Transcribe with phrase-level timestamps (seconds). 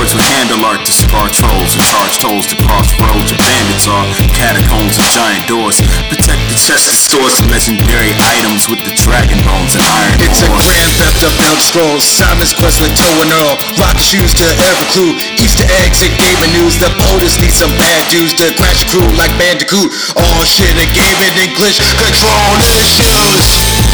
[0.00, 3.84] Lords with handle art to scar trolls and charge tolls to cross roads where bandits
[3.84, 4.08] are.
[4.32, 5.76] Catacombs and giant doors.
[6.08, 10.40] Protect the chest of stores of legendary items with the dragon bones and iron It's
[10.40, 12.00] a grand theft of Elder Scrolls.
[12.00, 13.60] Simon's Quest with Toe and Earl.
[13.76, 15.12] Rock shoes to every clue.
[15.36, 16.80] Easter eggs and gaming news.
[16.80, 19.92] The POTUS need some bad dudes to crash a crew like Bandicoot.
[20.16, 23.04] All shit and gaming and glitch control issues.
[23.04, 23.89] Control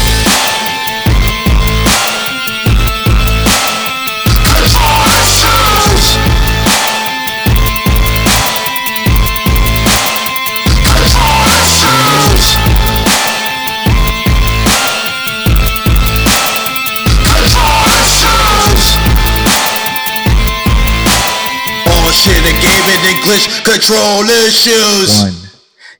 [22.47, 25.09] All shit and gaming glitch control issues.
[25.21, 25.35] One.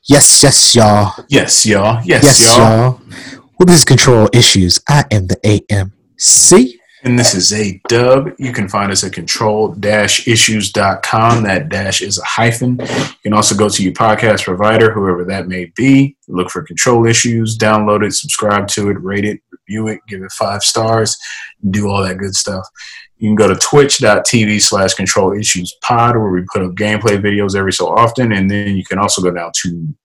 [0.08, 1.14] Yes, yes, y'all.
[1.28, 2.02] Yes, y'all.
[2.06, 2.58] Yes, Yes, y'all.
[2.60, 3.02] y'all.
[3.60, 6.74] With control issues, I am the AMC.
[7.04, 8.32] And this is a dub.
[8.40, 11.44] You can find us at control-issues.com.
[11.44, 12.80] That dash is a hyphen.
[12.80, 12.88] You
[13.24, 16.18] can also go to your podcast provider, whoever that may be.
[16.28, 20.32] Look for Control Issues, download it, subscribe to it, rate it, review it, give it
[20.32, 21.16] five stars,
[21.70, 22.66] do all that good stuff.
[23.18, 27.56] You can go to twitch.tv slash control issues pod where we put up gameplay videos
[27.56, 28.32] every so often.
[28.32, 29.96] And then you can also go down to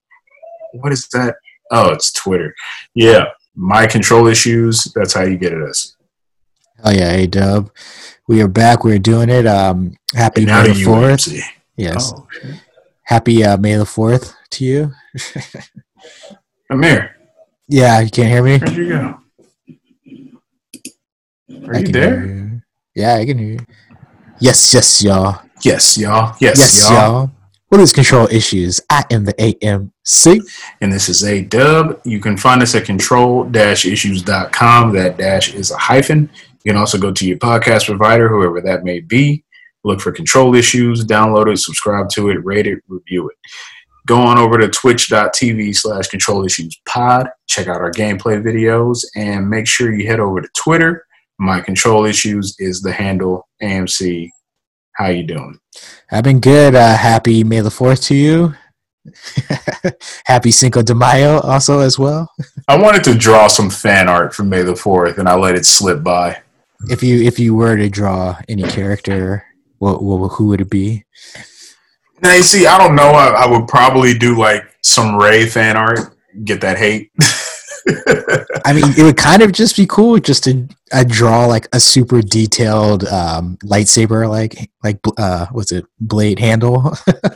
[0.72, 1.36] what is that?
[1.70, 2.54] Oh, it's Twitter.
[2.94, 3.26] Yeah.
[3.54, 4.84] My control issues.
[4.94, 5.94] That's how you get at us.
[6.84, 7.70] Oh yeah, A Dub.
[8.26, 8.82] We are back.
[8.82, 9.46] We're doing it.
[9.46, 11.28] Um, happy May the Fourth.
[11.76, 12.12] Yes.
[12.16, 12.26] Oh.
[13.02, 14.92] Happy uh, May the Fourth to you.
[16.70, 17.16] I'm here.
[17.68, 18.58] Yeah, you can't hear me.
[18.58, 19.18] where'd you go?
[21.66, 22.51] Are I you there?
[22.94, 23.58] Yeah, I can hear you.
[24.40, 25.40] Yes, yes, y'all.
[25.62, 26.36] Yes, y'all.
[26.40, 26.92] Yes, Yes, y'all.
[26.92, 27.30] y'all.
[27.68, 28.80] What is control issues?
[28.90, 30.40] I am the AMC.
[30.82, 32.00] And this is a dub.
[32.04, 34.92] You can find us at control-issues.com.
[34.92, 36.28] That dash is a hyphen.
[36.64, 39.42] You can also go to your podcast provider, whoever that may be.
[39.84, 43.36] Look for Control Issues, download it, subscribe to it, rate it, review it.
[44.06, 47.28] Go on over to twitch.tv slash control issues pod.
[47.48, 51.04] Check out our gameplay videos and make sure you head over to Twitter.
[51.42, 54.30] My control issues is the handle AMC.
[54.92, 55.58] How you doing?
[56.12, 56.76] I've been good.
[56.76, 58.54] Uh, happy May the Fourth to you.
[60.24, 62.30] happy Cinco de Mayo also as well.
[62.68, 65.66] I wanted to draw some fan art for May the 4th and I let it
[65.66, 66.40] slip by.
[66.88, 69.44] If you if you were to draw any character,
[69.78, 71.04] what, what who would it be?
[72.22, 73.10] Now, you see, I don't know.
[73.10, 77.10] I, I would probably do like some Rey fan art, get that hate.
[78.64, 81.80] I mean, it would kind of just be cool just to uh, draw like a
[81.80, 86.96] super detailed um, lightsaber, like like uh, what's it, blade handle?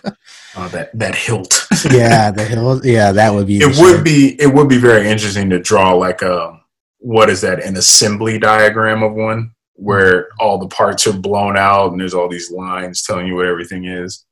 [0.58, 1.66] Oh, that that hilt.
[1.90, 2.80] yeah, the hill.
[2.84, 3.58] Yeah, that would be.
[3.58, 6.58] it would be it would be very interesting to draw like a
[6.98, 11.92] what is that an assembly diagram of one where all the parts are blown out
[11.92, 14.24] and there's all these lines telling you what everything is,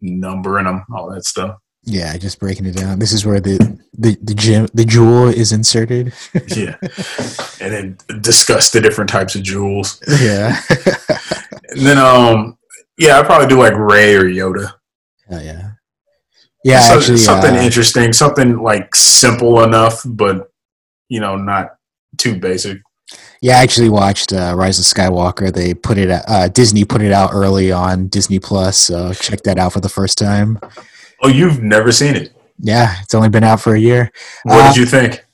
[0.00, 1.58] numbering them, all that stuff.
[1.90, 2.98] Yeah, just breaking it down.
[2.98, 3.56] This is where the
[3.96, 6.12] the the gem the jewel is inserted.
[6.56, 6.76] Yeah,
[7.60, 10.00] and then discuss the different types of jewels.
[10.20, 10.60] yeah.
[11.70, 12.58] And then um
[12.98, 14.72] yeah, I'd probably do like Rey or Yoda.
[15.28, 15.70] Hell yeah.
[16.64, 20.50] Yeah, So- actually, something uh, interesting, something like simple enough, but
[21.08, 21.76] you know, not
[22.18, 22.78] too basic.
[23.40, 25.50] yeah, I actually watched uh, Rise of Skywalker.
[25.52, 28.76] They put it, uh, Disney put it out early on Disney Plus.
[28.76, 30.58] So check that out for the first time.
[31.22, 32.32] Oh, you've never seen it?
[32.58, 34.10] Yeah, it's only been out for a year.
[34.44, 35.24] What Uh, did you think?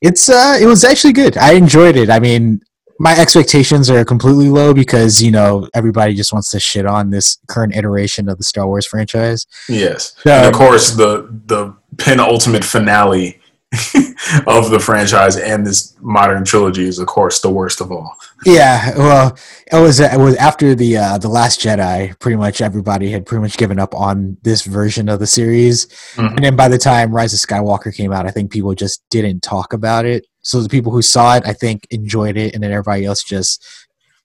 [0.00, 1.36] It's uh, it was actually good.
[1.38, 2.10] I enjoyed it.
[2.10, 2.60] I mean,
[2.98, 7.38] my expectations are completely low because you know everybody just wants to shit on this
[7.48, 9.46] current iteration of the Star Wars franchise.
[9.68, 13.40] Yes, So- and of course the the penultimate finale
[14.46, 18.16] of the franchise and this modern trilogy is, of course, the worst of all.
[18.44, 19.38] Yeah, well,
[19.72, 22.18] it was it was after the uh, the Last Jedi.
[22.18, 25.86] Pretty much everybody had pretty much given up on this version of the series,
[26.16, 26.36] Mhm.
[26.36, 29.40] and then by the time Rise of Skywalker came out, I think people just didn't
[29.42, 30.26] talk about it.
[30.42, 33.64] So the people who saw it, I think, enjoyed it, and then everybody else just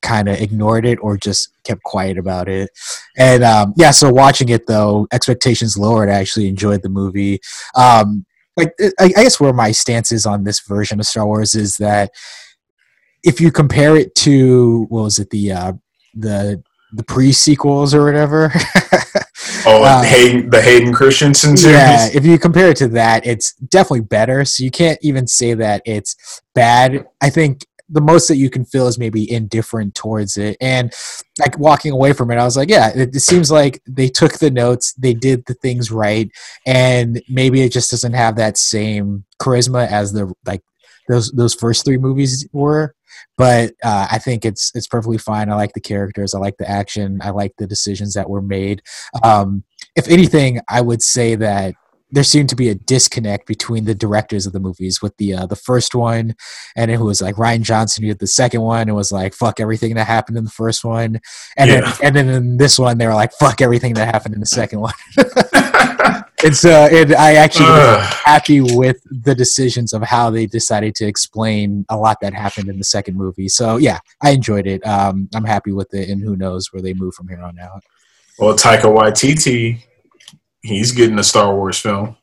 [0.02, 2.70] kind of ignored it or just kept quiet about it.
[3.18, 6.10] And um, yeah, so watching it though, expectations lowered.
[6.10, 7.40] I actually enjoyed the movie.
[7.76, 8.26] Um,
[8.60, 11.76] like I, I guess where my stance is on this version of Star Wars is
[11.78, 12.12] that
[13.24, 15.74] if you compare it to what was it the uh,
[16.14, 16.62] the
[16.94, 18.52] the pre sequels or whatever.
[19.66, 21.76] Oh, Uh, Hayden, the Hayden Christensen series.
[21.78, 24.46] yeah, if you compare it to that, it's definitely better.
[24.46, 26.16] So you can't even say that it's
[26.56, 27.06] bad.
[27.22, 30.58] I think the most that you can feel is maybe indifferent towards it.
[30.62, 30.94] And
[31.40, 34.34] like walking away from it, I was like, yeah, it, it seems like they took
[34.34, 36.30] the notes, they did the things right,
[36.66, 40.62] and maybe it just doesn't have that same charisma as the like
[41.08, 42.94] those those first three movies were.
[43.38, 45.50] but uh, I think it's it's perfectly fine.
[45.50, 48.82] I like the characters, I like the action, I like the decisions that were made.
[49.24, 49.64] Um,
[49.96, 51.74] if anything, I would say that
[52.12, 55.46] there seemed to be a disconnect between the directors of the movies with the uh,
[55.46, 56.36] the first one
[56.76, 59.60] and it was like Rian Johnson who did the second one and was like fuck
[59.60, 61.20] everything that happened in the first one.
[61.58, 61.82] And Yeah.
[61.82, 64.46] then and then in this one they were like fuck everything that happened in the
[64.46, 64.94] second one.
[66.42, 71.06] It's uh and I actually was happy with the decisions of how they decided to
[71.06, 73.50] explain a lot that happened in the second movie.
[73.50, 74.86] So yeah I enjoyed it.
[74.88, 77.84] Um I'm happy with it and who knows where they move from here on out.
[78.38, 79.84] Well, Taika Waititi,
[80.62, 82.16] he's getting a Star Wars film.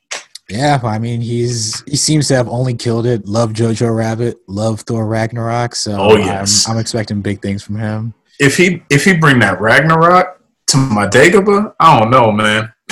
[0.49, 3.27] Yeah, I mean he's he seems to have only killed it.
[3.27, 5.75] Love Jojo Rabbit, love Thor Ragnarok.
[5.75, 6.69] So Oh, yes.
[6.69, 8.15] I'm, I'm expecting big things from him.
[8.39, 12.73] If he if he bring that Ragnarok to my Dagobah, I don't know, man.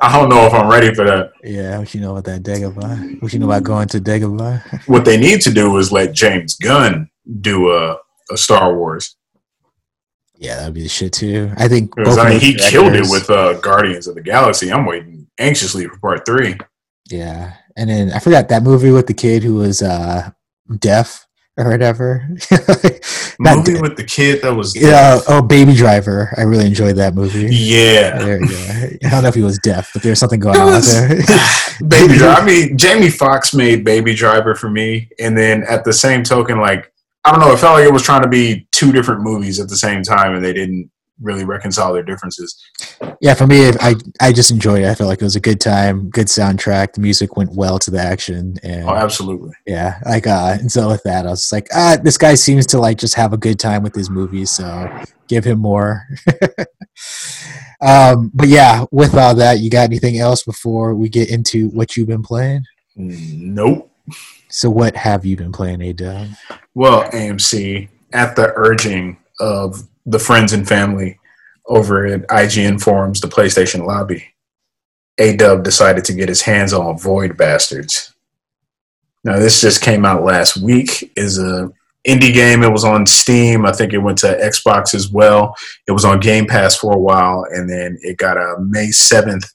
[0.00, 1.32] I don't know if I'm ready for that.
[1.44, 3.20] yeah, what you know about that Dagobah?
[3.22, 4.88] What you know about going to Dagobah?
[4.88, 7.10] What they need to do is let James Gunn
[7.40, 7.96] do a,
[8.30, 9.16] a Star Wars.
[10.42, 11.52] Yeah, that'd be the shit too.
[11.56, 14.72] I think Because I mean, he killed it with uh, Guardians of the Galaxy.
[14.72, 16.56] I'm waiting anxiously for part three.
[17.08, 20.30] yeah, and then I forgot that movie with the kid who was uh
[20.78, 22.26] deaf or whatever.
[23.38, 23.82] Not Movie deaf.
[23.82, 26.32] with the kid that was Yeah, oh, Baby Driver.
[26.36, 27.54] I really enjoyed that movie.
[27.54, 28.18] yeah.
[28.18, 29.06] There you go.
[29.06, 31.08] I don't know if he was deaf, but there's something going on there.
[31.88, 32.40] Baby Driver.
[32.40, 36.58] I mean, Jamie Foxx made Baby Driver for me, and then at the same token,
[36.60, 36.91] like
[37.24, 39.68] I don't know, it felt like it was trying to be two different movies at
[39.68, 40.90] the same time, and they didn't
[41.20, 42.60] really reconcile their differences.
[43.20, 44.88] yeah, for me, I I just enjoyed it.
[44.88, 46.94] I felt like it was a good time, good soundtrack.
[46.94, 49.52] The music went well to the action, and Oh, absolutely.
[49.66, 52.78] yeah, like uh, and so with that, I was like, ah, this guy seems to
[52.78, 54.88] like just have a good time with his movies, so
[55.28, 56.02] give him more.
[57.80, 61.96] um, but yeah, with all that, you got anything else before we get into what
[61.96, 62.64] you've been playing?
[62.96, 63.90] Nope.
[64.52, 66.28] So, what have you been playing, A Dub?
[66.74, 71.18] Well, AMC, at the urging of the friends and family
[71.66, 74.26] over at IGN Forums, the PlayStation lobby,
[75.16, 78.12] A Dub decided to get his hands on Void Bastards.
[79.24, 81.10] Now, this just came out last week.
[81.16, 81.72] is a
[82.06, 82.62] indie game.
[82.62, 83.64] It was on Steam.
[83.64, 85.56] I think it went to Xbox as well.
[85.88, 89.50] It was on Game Pass for a while, and then it got a May seventh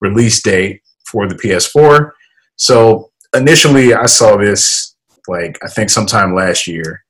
[0.00, 2.10] release date for the PS4.
[2.56, 4.94] So initially, I saw this
[5.28, 7.04] like I think sometime last year.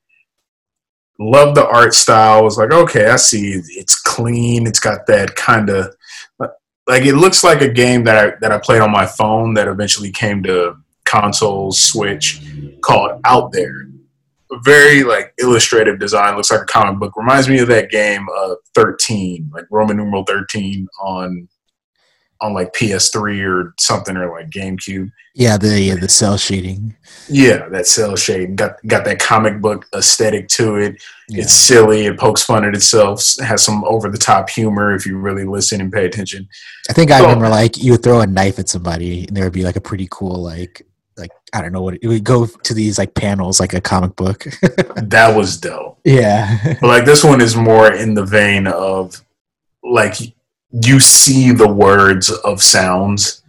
[1.18, 2.42] Love the art style.
[2.42, 3.60] Was like, okay, I see.
[3.68, 4.66] It's clean.
[4.66, 5.94] It's got that kind of
[6.86, 9.68] like it looks like a game that I that I played on my phone that
[9.68, 12.40] eventually came to consoles, Switch,
[12.80, 13.86] called Out There.
[14.64, 16.36] Very like illustrative design.
[16.36, 17.16] Looks like a comic book.
[17.16, 21.48] Reminds me of that game, uh, Thirteen, like Roman numeral thirteen on
[22.42, 25.10] on like PS3 or something or like GameCube.
[25.34, 26.96] Yeah, the yeah, the cell shading.
[27.28, 31.02] Yeah, that cell shade got got that comic book aesthetic to it.
[31.28, 31.42] Yeah.
[31.42, 32.06] It's silly.
[32.06, 33.22] It pokes fun at itself.
[33.40, 36.48] Has some over the top humor if you really listen and pay attention.
[36.88, 37.22] I think I Oh.
[37.24, 39.80] remember like you would throw a knife at somebody and there would be like a
[39.80, 40.82] pretty cool like
[41.16, 44.16] like I don't know what it would go to these like panels like a comic
[44.16, 44.46] book.
[44.96, 45.98] That was dope.
[46.04, 46.76] yeah.
[46.80, 49.20] But like this one is more in the vein of
[49.84, 50.14] like
[50.72, 53.42] you see the words of sounds.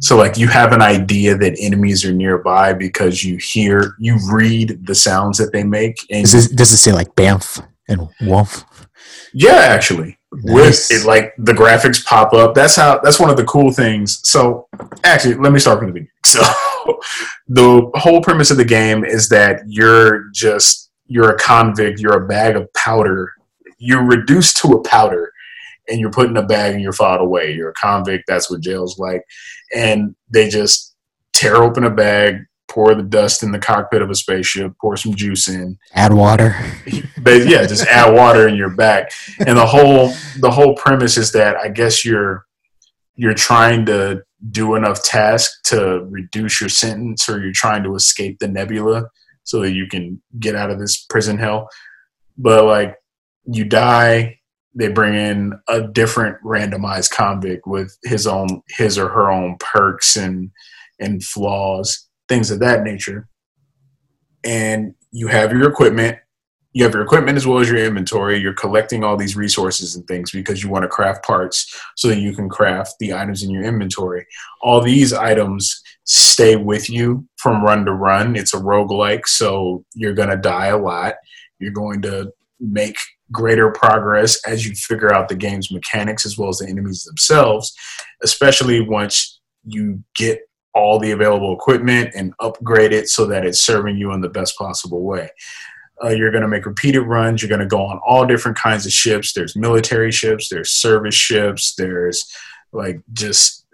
[0.00, 4.86] So like you have an idea that enemies are nearby because you hear you read
[4.86, 8.64] the sounds that they make and Does this, does it say like Bamf and Wolf?
[9.34, 10.90] Yeah, actually, Nice.
[10.90, 12.54] with it, like the graphics pop up.
[12.54, 12.98] That's how.
[13.02, 14.20] That's one of the cool things.
[14.28, 14.68] So,
[15.04, 16.10] actually, let me start from the beginning.
[16.26, 16.40] So,
[17.48, 22.00] the whole premise of the game is that you're just you're a convict.
[22.00, 23.32] You're a bag of powder.
[23.78, 25.32] You're reduced to a powder,
[25.90, 27.52] and you're put in a bag and you're filed away.
[27.52, 28.24] You're a convict.
[28.26, 29.22] That's what jail's like.
[29.74, 30.94] And they just
[31.34, 35.14] tear open a bag, pour the dust in the cockpit of a spaceship, pour some
[35.14, 36.54] juice in, Add water.
[37.22, 39.10] but yeah, just add water in your back.
[39.46, 42.46] And the whole the whole premise is that I guess you're
[43.16, 48.38] you're trying to do enough tasks to reduce your sentence, or you're trying to escape
[48.38, 49.10] the nebula
[49.42, 51.68] so that you can get out of this prison hell.
[52.38, 52.96] But like
[53.44, 54.39] you die,
[54.74, 60.16] they bring in a different randomized convict with his own his or her own perks
[60.16, 60.50] and
[60.98, 63.28] and flaws, things of that nature.
[64.44, 66.18] And you have your equipment
[66.72, 68.38] you have your equipment as well as your inventory.
[68.38, 72.20] You're collecting all these resources and things because you want to craft parts so that
[72.20, 74.24] you can craft the items in your inventory.
[74.62, 78.36] All these items stay with you from run to run.
[78.36, 81.14] It's a roguelike, so you're going to die a lot.
[81.58, 82.96] You're going to make
[83.32, 87.72] greater progress as you figure out the game's mechanics as well as the enemies themselves,
[88.22, 90.40] especially once you get
[90.74, 94.56] all the available equipment and upgrade it so that it's serving you in the best
[94.56, 95.28] possible way.
[96.02, 97.42] Uh, you're going to make repeated runs.
[97.42, 99.32] You're going to go on all different kinds of ships.
[99.32, 102.24] There's military ships, there's service ships, there's
[102.72, 103.66] like just,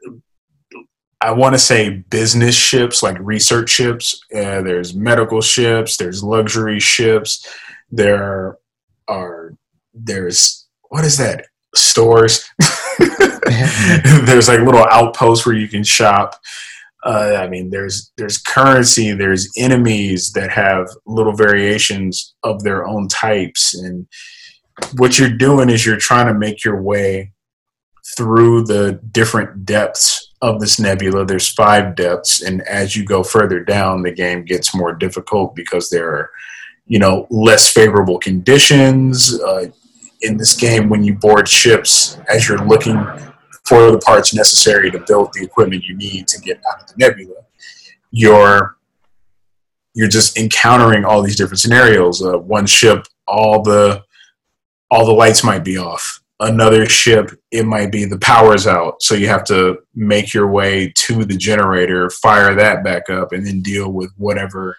[1.21, 4.21] I want to say business ships, like research ships.
[4.35, 7.47] Uh, there's medical ships, there's luxury ships.
[7.91, 8.59] There
[9.09, 9.55] are,
[9.95, 11.47] there's, what is that?
[11.75, 12.45] Stores.
[14.25, 16.35] there's like little outposts where you can shop.
[17.05, 23.07] Uh, I mean, there's there's currency, there's enemies that have little variations of their own
[23.07, 24.09] types, and
[24.97, 27.33] what you're doing is you're trying to make your way
[28.17, 31.25] through the different depths of this nebula.
[31.25, 35.91] There's five depths, and as you go further down, the game gets more difficult because
[35.91, 36.31] there are,
[36.87, 39.41] you know, less favorable conditions.
[39.41, 39.67] Uh,
[40.23, 42.97] in this game, when you board ships, as you're looking
[43.67, 46.95] for the parts necessary to build the equipment you need to get out of the
[46.97, 47.35] nebula.
[48.11, 48.77] You're
[49.95, 52.23] you're just encountering all these different scenarios.
[52.23, 54.03] Uh, one ship, all the
[54.91, 56.21] all the lights might be off.
[56.39, 60.93] Another ship, it might be the power's out, so you have to make your way
[60.95, 64.77] to the generator, fire that back up, and then deal with whatever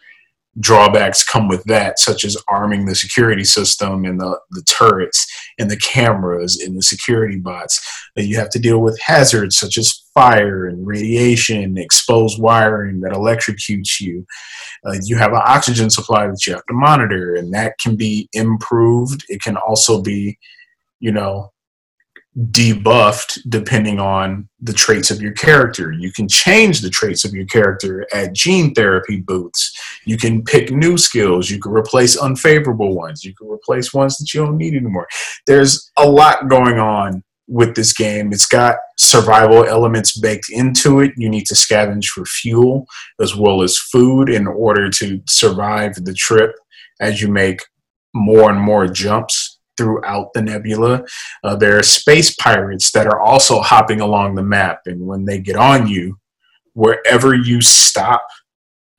[0.60, 5.28] drawbacks come with that, such as arming the security system and the, the turrets
[5.60, 7.80] and the cameras and the security bots.
[8.16, 14.00] You have to deal with hazards such as fire and radiation, exposed wiring that electrocutes
[14.00, 14.26] you.
[14.86, 18.28] Uh, you have an oxygen supply that you have to monitor, and that can be
[18.34, 19.24] improved.
[19.30, 20.38] It can also be,
[21.00, 21.52] you know,
[22.38, 25.92] debuffed depending on the traits of your character.
[25.92, 29.72] You can change the traits of your character at gene therapy booths.
[30.06, 31.50] You can pick new skills.
[31.50, 33.24] You can replace unfavorable ones.
[33.24, 35.08] You can replace ones that you don't need anymore.
[35.48, 38.32] There's a lot going on with this game.
[38.32, 41.14] It's got survival elements baked into it.
[41.18, 42.86] You need to scavenge for fuel
[43.20, 46.56] as well as food in order to survive the trip
[47.00, 47.62] as you make
[48.14, 49.47] more and more jumps
[49.78, 51.06] throughout the nebula.
[51.44, 55.40] Uh, there are space pirates that are also hopping along the map, and when they
[55.40, 56.18] get on you,
[56.74, 58.26] wherever you stop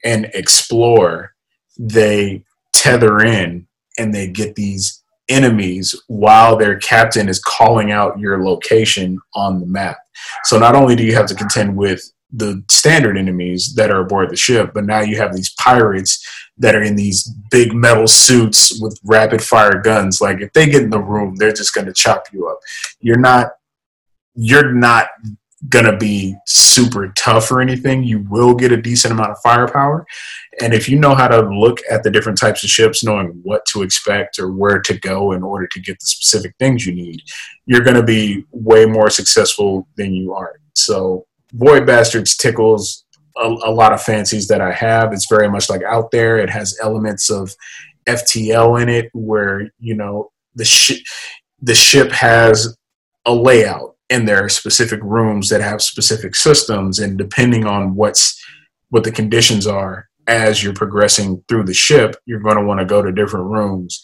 [0.04, 1.34] and explore,
[1.78, 2.42] they
[2.72, 3.66] tether in
[3.98, 9.66] and they get these enemies while their captain is calling out your location on the
[9.66, 9.98] map.
[10.44, 14.30] So not only do you have to contend with the standard enemies that are aboard
[14.30, 16.24] the ship, but now you have these pirates
[16.58, 20.20] that are in these big metal suits with rapid fire guns.
[20.20, 22.58] Like if they get in the room, they're just going to chop you up.
[23.00, 23.52] You're not
[24.40, 25.08] you're not
[25.68, 28.04] going to be super tough or anything.
[28.04, 30.06] You will get a decent amount of firepower.
[30.62, 33.64] And if you know how to look at the different types of ships, knowing what
[33.72, 37.22] to expect or where to go in order to get the specific things you need,
[37.66, 40.60] you're going to be way more successful than you are.
[40.74, 43.04] So Void Bastards tickles
[43.36, 45.12] a, a, lot of fancies that I have.
[45.12, 46.38] It's very much like out there.
[46.38, 47.54] It has elements of
[48.06, 50.98] FTL in it, where you know the ship
[51.60, 52.76] the ship has
[53.24, 58.42] a layout, and there are specific rooms that have specific systems, and depending on what's
[58.90, 62.86] what the conditions are as you're progressing through the ship, you're going to want to
[62.86, 64.02] go to different rooms,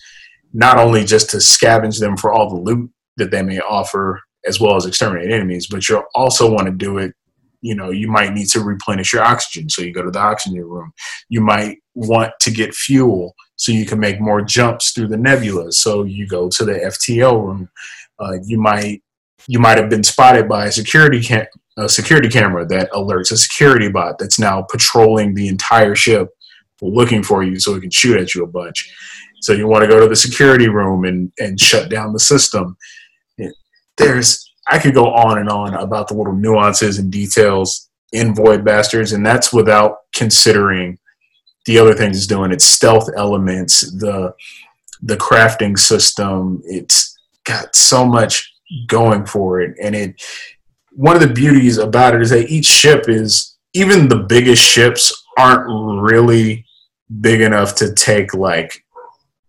[0.52, 4.58] not only just to scavenge them for all the loot that they may offer, as
[4.58, 7.14] well as exterminate enemies, but you'll also want to do it
[7.64, 9.70] you know you might need to replenish your oxygen.
[9.70, 10.92] So you go to the oxygen room.
[11.30, 15.72] You might want to get fuel so you can make more jumps through the nebula.
[15.72, 17.70] So you go to the ftl room.
[18.18, 19.02] Uh, you might
[19.46, 21.46] you might have been spotted by a security cam-
[21.78, 26.28] a security camera that alerts a security bot that's now patrolling the entire ship
[26.82, 28.92] looking for you so it can shoot at you a bunch.
[29.40, 32.76] So you want to go to the security room and and shut down the system.
[33.96, 38.64] There's I could go on and on about the little nuances and details in Void
[38.64, 40.98] Bastards, and that's without considering
[41.66, 42.52] the other things it's doing.
[42.52, 44.34] Its stealth elements, the
[45.02, 46.62] the crafting system.
[46.64, 48.52] It's got so much
[48.86, 50.22] going for it, and it.
[50.92, 55.12] One of the beauties about it is that each ship is even the biggest ships
[55.36, 55.66] aren't
[56.00, 56.64] really
[57.20, 58.84] big enough to take like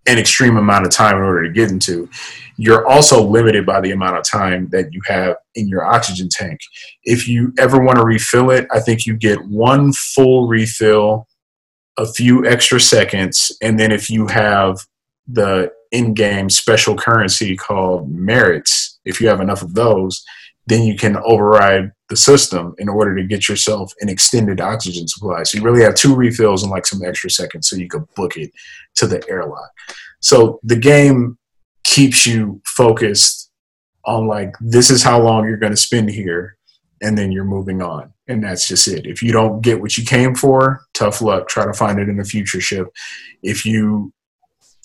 [0.07, 2.10] an extreme amount of time in order to get into
[2.57, 6.59] you're also limited by the amount of time that you have in your oxygen tank.
[7.03, 11.27] If you ever want to refill it, I think you get one full refill,
[11.97, 14.79] a few extra seconds, and then if you have
[15.27, 20.24] the in game special currency called merits, if you have enough of those,
[20.67, 25.43] then you can override the system in order to get yourself an extended oxygen supply.
[25.43, 28.35] So you really have two refills and like some extra seconds so you can book
[28.38, 28.51] it
[28.95, 29.69] to the airlock.
[30.19, 31.38] So the game
[31.96, 33.50] keeps you focused
[34.04, 36.58] on like this is how long you're going to spend here
[37.02, 39.06] and then you're moving on and that's just it.
[39.06, 41.48] If you don't get what you came for, tough luck.
[41.48, 42.88] Try to find it in a future ship.
[43.44, 44.12] If you,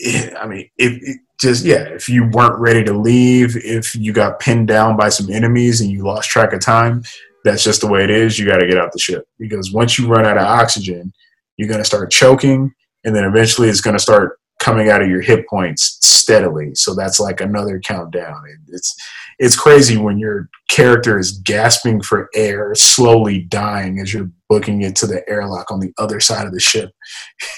[0.04, 4.38] eh, I mean, if just yeah, if you weren't ready to leave, if you got
[4.38, 7.02] pinned down by some enemies and you lost track of time,
[7.44, 8.38] that's just the way it is.
[8.38, 11.12] You got to get out the ship because once you run out of oxygen,
[11.56, 12.72] you're going to start choking,
[13.04, 16.74] and then eventually it's going to start coming out of your hit points steadily.
[16.74, 18.42] So that's like another countdown.
[18.68, 18.94] It's
[19.38, 24.94] it's crazy when your character is gasping for air, slowly dying as you're booking it
[24.96, 26.90] to the airlock on the other side of the ship.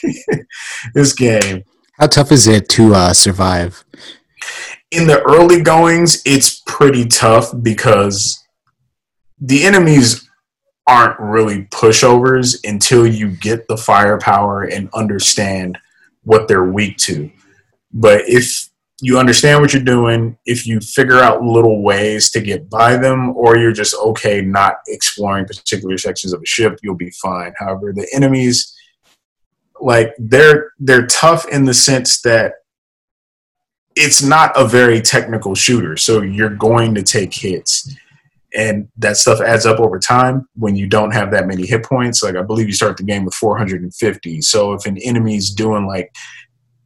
[0.95, 1.65] this game.
[1.99, 3.85] How tough is it to uh, survive?
[4.93, 8.43] In the early goings, it's pretty tough because
[9.41, 10.29] the enemies
[10.87, 15.79] aren't really pushovers until you get the firepower and understand
[16.25, 17.31] what they're weak to.
[17.93, 18.69] But if
[19.01, 23.31] you understand what you're doing, if you figure out little ways to get by them,
[23.37, 27.53] or you're just okay not exploring particular sections of a ship, you'll be fine.
[27.59, 28.75] However, the enemies,
[29.81, 32.55] like they're they're tough in the sense that
[33.97, 37.95] it's not a very technical shooter, so you're going to take hits
[38.55, 42.23] and that stuff adds up over time when you don't have that many hit points.
[42.23, 44.43] Like I believe you start the game with 450.
[44.43, 46.15] So if an enemy's doing like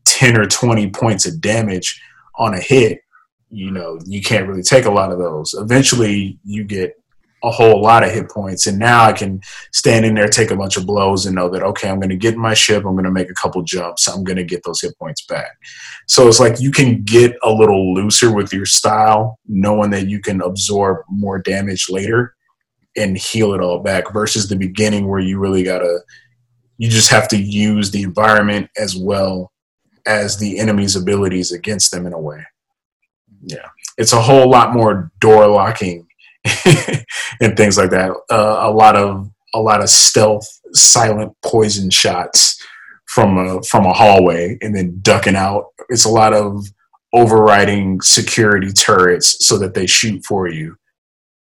[0.04, 2.00] 10 or 20 points of damage
[2.36, 3.00] on a hit,
[3.50, 5.54] you know, you can't really take a lot of those.
[5.54, 6.94] Eventually you get
[7.46, 8.66] a whole lot of hit points.
[8.66, 9.40] And now I can
[9.72, 12.16] stand in there, take a bunch of blows, and know that, okay, I'm going to
[12.16, 14.80] get my ship, I'm going to make a couple jumps, I'm going to get those
[14.80, 15.52] hit points back.
[16.08, 20.20] So it's like you can get a little looser with your style, knowing that you
[20.20, 22.34] can absorb more damage later
[22.96, 26.00] and heal it all back versus the beginning where you really got to,
[26.78, 29.52] you just have to use the environment as well
[30.04, 32.44] as the enemy's abilities against them in a way.
[33.42, 33.68] Yeah.
[33.98, 36.05] It's a whole lot more door locking
[37.40, 38.10] and things like that.
[38.30, 42.62] Uh, a lot of a lot of stealth, silent poison shots
[43.06, 45.66] from a from a hallway, and then ducking out.
[45.88, 46.66] It's a lot of
[47.12, 50.76] overriding security turrets so that they shoot for you.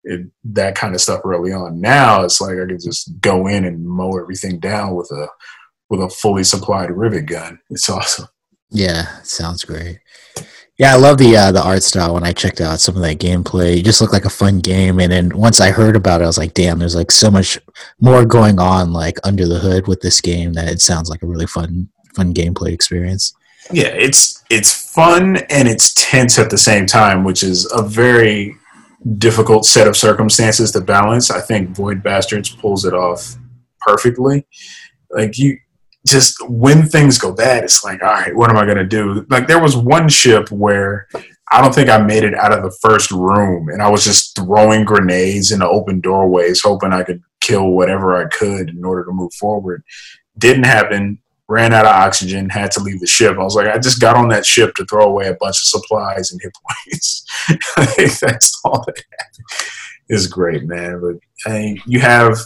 [0.05, 1.81] It, that kind of stuff early on.
[1.81, 5.29] Now it's like I can just go in and mow everything down with a
[5.89, 7.59] with a fully supplied rivet gun.
[7.71, 8.27] It's awesome.
[8.71, 9.99] Yeah, sounds great.
[10.79, 12.15] Yeah, I love the uh, the art style.
[12.15, 15.01] When I checked out some of that gameplay, it just looked like a fun game.
[15.01, 17.59] And then once I heard about it, I was like, "Damn, there's like so much
[18.01, 21.27] more going on like under the hood with this game that it sounds like a
[21.27, 23.35] really fun fun gameplay experience."
[23.71, 28.57] Yeah, it's it's fun and it's tense at the same time, which is a very
[29.19, 31.31] difficult set of circumstances to balance.
[31.31, 33.37] I think Void Bastards pulls it off
[33.81, 34.47] perfectly.
[35.11, 35.59] Like you
[36.07, 39.25] just when things go bad, it's like, all right, what am I gonna do?
[39.31, 41.09] Like there was one ship where
[41.53, 44.35] I don't think I made it out of the first room, and I was just
[44.35, 49.13] throwing grenades into open doorways, hoping I could kill whatever I could in order to
[49.13, 49.83] move forward.
[50.39, 51.19] Didn't happen.
[51.49, 53.37] Ran out of oxygen, had to leave the ship.
[53.39, 55.67] I was like, I just got on that ship to throw away a bunch of
[55.67, 56.53] supplies and hit
[56.87, 57.25] points.
[58.21, 59.71] That's all that happened.
[60.09, 61.01] It's great, man.
[61.01, 61.17] But
[61.51, 62.39] I mean, you have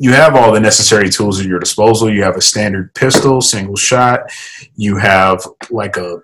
[0.00, 2.12] you have all the necessary tools at your disposal.
[2.12, 4.20] You have a standard pistol, single shot.
[4.74, 6.16] You have like a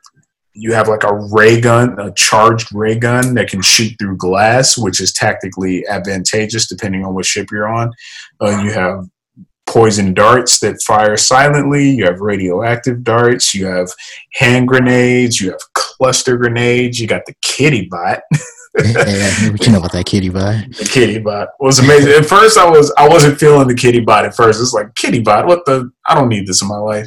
[0.54, 4.78] you have like a ray gun, a charged ray gun that can shoot through glass,
[4.78, 7.92] which is tactically advantageous depending on what ship you're on.
[8.40, 9.04] Uh, you have
[9.66, 11.90] poison darts that fire silently.
[11.90, 13.54] You have radioactive darts.
[13.54, 13.90] You have
[14.32, 15.38] hand grenades.
[15.38, 16.98] You have cluster grenades.
[16.98, 18.20] You got the kitty bot.
[18.76, 20.70] what you know about that kitty bot?
[20.70, 22.12] The kitty bot was amazing.
[22.12, 24.26] At first, I was I wasn't feeling the kitty bot.
[24.26, 25.46] At first, it's like kitty bot.
[25.46, 25.90] What the?
[26.06, 27.06] I don't need this in my life.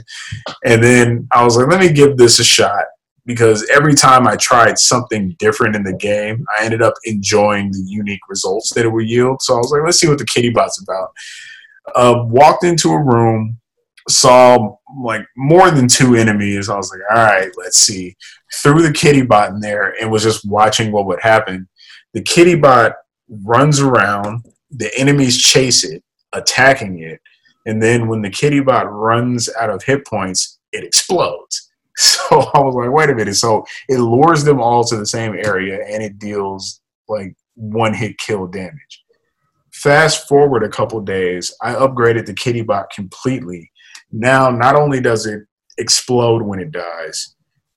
[0.66, 2.86] And then I was like, let me give this a shot
[3.26, 7.84] because every time I tried something different in the game, I ended up enjoying the
[7.86, 9.44] unique results that it would yield.
[9.44, 11.10] So I was like, let's see what the kitty bot's about.
[11.96, 13.60] Uh, walked into a room,
[14.08, 16.70] saw like more than two enemies.
[16.70, 18.16] I was like, all right, let's see
[18.54, 21.68] threw the kitty bot in there and was just watching what would happen.
[22.14, 22.94] The kitty bot
[23.30, 27.22] runs around, the enemies chase it, attacking it,
[27.66, 31.66] and then when the kitty bot runs out of hit points, it explodes.
[32.02, 33.36] So I was like, wait a minute.
[33.36, 38.18] So it lures them all to the same area and it deals like one hit
[38.20, 39.04] kill damage.
[39.74, 43.70] Fast forward a couple days, I upgraded the kitty bot completely.
[44.12, 45.43] Now, not only does it
[45.78, 47.36] explode when it dies,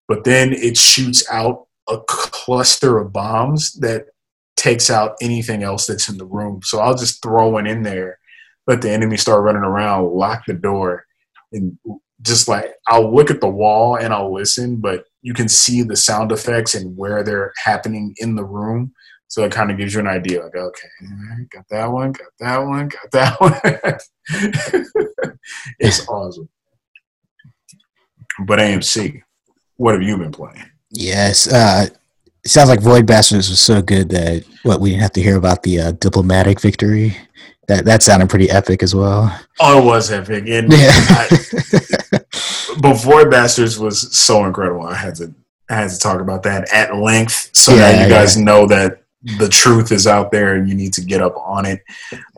[0.09, 4.07] but then it shoots out a cluster of bombs that
[4.57, 6.61] takes out anything else that's in the room.
[6.63, 8.19] So I'll just throw one in there,
[8.67, 11.07] let the enemy start running around, lock the door,
[11.53, 11.77] and
[12.23, 15.97] just like I'll look at the wall and I'll listen, but you can see the
[15.97, 18.93] sound effects and where they're happening in the room.
[19.33, 20.89] So it kind of gives you an idea, like, okay,
[21.51, 24.91] got that one, got that one, got that one.
[25.79, 26.51] it's awesome.
[28.45, 29.23] But AMC,
[29.77, 30.63] what have you been playing?
[30.91, 31.87] Yes, uh,
[32.45, 35.39] it sounds like Void Bastards was so good that what we didn't have to hear
[35.39, 37.17] about the uh, diplomatic victory.
[37.69, 39.35] That that sounded pretty epic as well.
[39.61, 40.91] Oh, it was epic, and Yeah.
[40.93, 41.29] I,
[42.83, 44.83] but Void Bastards was so incredible.
[44.83, 45.35] I had to
[45.71, 48.99] I had to talk about that at length, so Yeah, that you guys know that
[49.39, 51.81] the truth is out there, and you need to get up on it.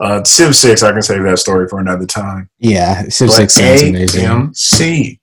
[0.01, 2.51] Uh, Civ Six, I can save that story for another time.
[2.59, 4.25] yeah, Civ But Six sounds amazing.
[4.25, 5.20] AMC,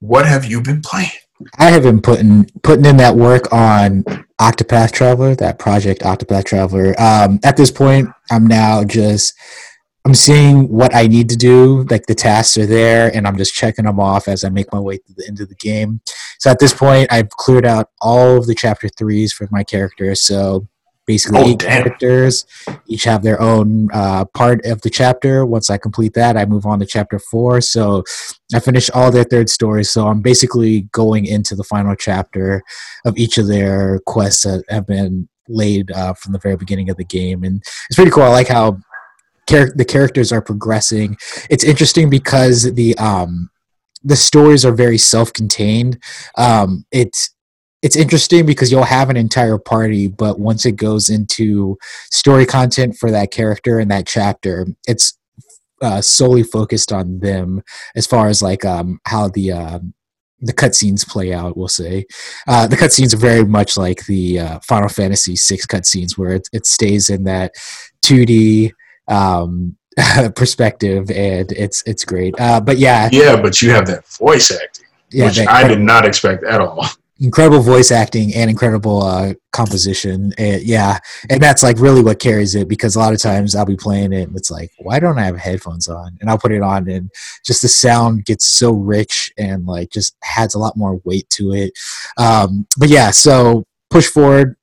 [0.00, 1.10] what have you been playing?
[1.58, 4.04] I have been putting putting in that work on
[4.40, 6.94] Octopath Traveler, that project Octopath Traveler.
[7.00, 9.34] Um, at this point, I'm now just
[10.04, 11.84] I'm seeing what I need to do.
[11.90, 14.80] Like the tasks are there, and I'm just checking them off as I make my
[14.80, 16.00] way to the end of the game.
[16.38, 20.22] So at this point, I've cleared out all of the chapter threes for my characters.
[20.22, 20.66] So
[21.06, 21.82] basically, Oh, eight damn.
[21.82, 22.44] characters
[22.86, 25.44] each have their own uh, part of the chapter.
[25.44, 27.60] Once I complete that, I move on to chapter four.
[27.60, 28.04] So
[28.54, 32.62] I finish all their third stories, so I'm basically going into the final chapter
[33.04, 36.96] of each of their quests that have been laid uh, from the very beginning of
[36.96, 38.22] the game, and it's pretty cool.
[38.22, 38.78] I like how
[39.48, 41.16] char- the characters are progressing.
[41.50, 43.50] It's interesting because the um,
[44.04, 45.98] the stories are very self-contained.
[46.36, 47.30] Um, it's
[47.82, 51.76] it's interesting because you'll have an entire party, but once it goes into
[52.10, 55.18] story content for that character and that chapter, it's
[55.82, 57.60] uh, solely focused on them
[57.96, 59.94] as far as like um, how the um
[60.40, 61.56] the cutscenes play out.
[61.56, 62.06] We'll say
[62.48, 66.48] uh, the cutscenes are very much like the uh, Final Fantasy VI cutscenes, where it,
[66.52, 67.52] it stays in that
[68.04, 68.72] 2D
[69.08, 69.76] um,
[70.36, 72.34] perspective, and it's it's great.
[72.38, 75.80] Uh, but yeah, Yeah, but you have that voice acting, yeah, which that I did
[75.80, 76.86] not expect at all.
[77.22, 80.32] Incredible voice acting and incredible uh, composition.
[80.38, 80.98] And yeah,
[81.30, 84.12] and that's like really what carries it because a lot of times I'll be playing
[84.12, 86.18] it and it's like, why don't I have headphones on?
[86.20, 87.10] And I'll put it on and
[87.46, 91.52] just the sound gets so rich and like just adds a lot more weight to
[91.52, 91.72] it.
[92.18, 94.56] Um, but yeah, so push forward.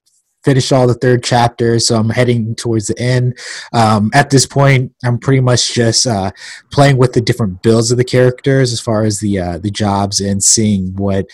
[0.45, 3.37] Finish all the third chapter, so I'm heading towards the end.
[3.73, 6.31] Um, at this point, I'm pretty much just uh,
[6.71, 10.21] playing with the different builds of the characters as far as the uh, the jobs
[10.21, 11.25] and seeing what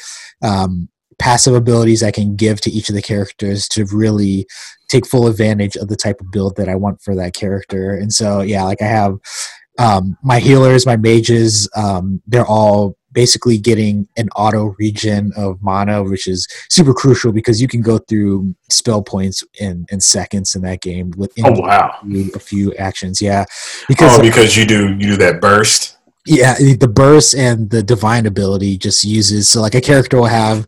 [0.42, 4.46] um, passive abilities I can give to each of the characters to really
[4.88, 7.92] take full advantage of the type of build that I want for that character.
[7.92, 9.18] And so, yeah, like I have
[9.80, 16.04] um, my healers, my mages, um, they're all basically getting an auto regen of mana,
[16.04, 20.62] which is super crucial because you can go through spell points in, in seconds in
[20.64, 21.96] that game within Oh wow!
[22.36, 23.22] a few actions.
[23.22, 23.46] Yeah,
[23.88, 25.98] because Oh, because you do you do that burst.
[26.26, 30.66] yeah the burst and the divine ability just uses so like a character will have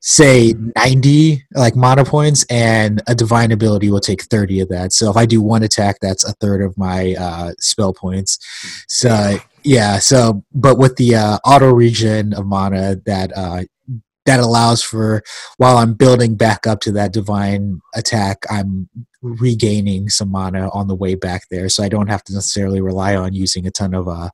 [0.00, 4.92] say 90 like mana points and a divine ability will take 30 of that.
[4.92, 8.38] So if i do one attack that's a third of my uh, spell points.
[8.88, 13.64] So yeah so but with the uh, auto regen of mana that uh,
[14.24, 15.22] that allows for
[15.56, 18.88] while i'm building back up to that divine attack i'm
[19.22, 21.68] regaining some mana on the way back there.
[21.68, 24.30] So i don't have to necessarily rely on using a ton of uh,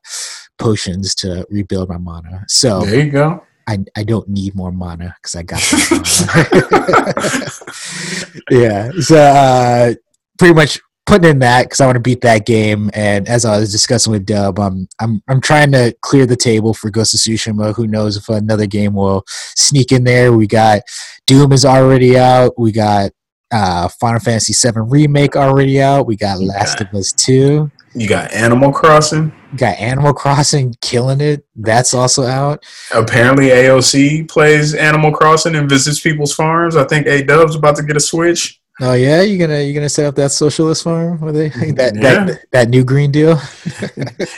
[0.57, 2.43] potions to rebuild my mana.
[2.47, 3.43] So There you go.
[3.67, 5.61] I, I don't need more mana because I got
[8.51, 8.91] yeah.
[8.99, 9.93] So uh,
[10.37, 12.89] pretty much putting in that because I want to beat that game.
[12.93, 16.73] And as I was discussing with Dub, um, I'm I'm trying to clear the table
[16.73, 17.75] for Ghost of Tsushima.
[17.75, 20.33] Who knows if another game will sneak in there?
[20.33, 20.81] We got
[21.27, 22.53] Doom is already out.
[22.57, 23.11] We got
[23.51, 26.07] uh, Final Fantasy VII remake already out.
[26.07, 27.71] We got Last of Us Two.
[27.95, 29.31] You got Animal Crossing.
[29.53, 31.45] We got Animal Crossing killing it.
[31.55, 32.65] That's also out.
[32.93, 36.75] Apparently, AOC plays Animal Crossing and visits people's farms.
[36.75, 38.59] I think A Dub's about to get a Switch.
[38.81, 41.21] Oh yeah, you gonna you gonna set up that socialist farm?
[41.21, 42.25] Were they that Yeah.
[42.25, 43.39] that that new green deal?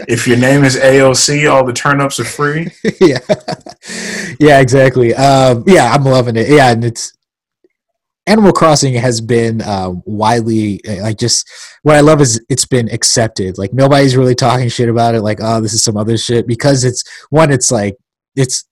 [0.07, 2.69] If your name is AOC, all the turnips are free.
[3.01, 3.17] yeah,
[4.39, 5.13] yeah, exactly.
[5.15, 6.47] Um, yeah, I'm loving it.
[6.49, 7.13] Yeah, and it's
[8.27, 11.49] Animal Crossing has been uh, widely uh, like just
[11.83, 13.57] what I love is it's been accepted.
[13.57, 15.21] Like nobody's really talking shit about it.
[15.21, 17.51] Like oh, this is some other shit because it's one.
[17.51, 17.95] It's like
[18.35, 18.65] it's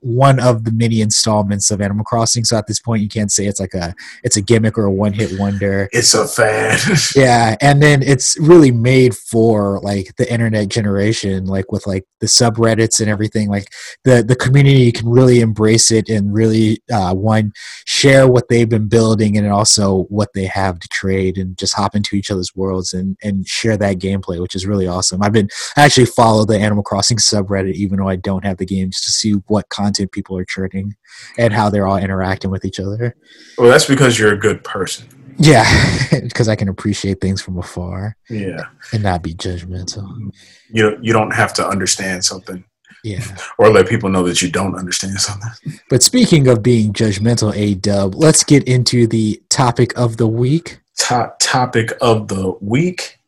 [0.00, 2.44] one of the many installments of Animal Crossing.
[2.44, 4.92] So at this point, you can't say it's like a it's a gimmick or a
[4.92, 5.88] one hit wonder.
[5.92, 6.78] It's a fan.
[7.16, 12.26] yeah and then it's really made for like the internet generation like with like the
[12.26, 13.68] subreddits and everything like
[14.04, 17.52] the the community can really embrace it and really uh, one
[17.86, 21.94] share what they've been building and also what they have to trade and just hop
[21.94, 25.48] into each other's worlds and and share that gameplay which is really awesome i've been
[25.76, 29.04] I actually follow the animal crossing subreddit even though i don't have the game just
[29.04, 30.94] to see what content content people are churning
[31.38, 33.14] and how they're all interacting with each other.
[33.56, 35.08] Well, that's because you're a good person.
[35.38, 35.64] Yeah,
[36.22, 38.66] because I can appreciate things from afar Yeah.
[38.92, 40.30] and not be judgmental.
[40.70, 42.64] You you don't have to understand something
[43.04, 43.24] Yeah.
[43.58, 45.78] or let people know that you don't understand something.
[45.90, 50.80] But speaking of being judgmental, A dub, let's get into the topic of the week
[50.98, 53.18] Top topic of the week.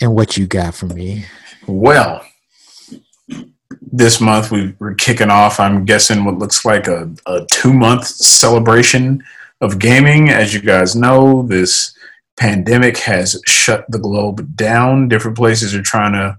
[0.00, 1.24] and what you got for me.
[1.68, 2.24] Well,
[3.80, 8.06] this month we, we're kicking off, I'm guessing, what looks like a, a two month
[8.06, 9.22] celebration
[9.60, 10.28] of gaming.
[10.28, 11.94] As you guys know, this
[12.36, 15.08] pandemic has shut the globe down.
[15.08, 16.38] Different places are trying to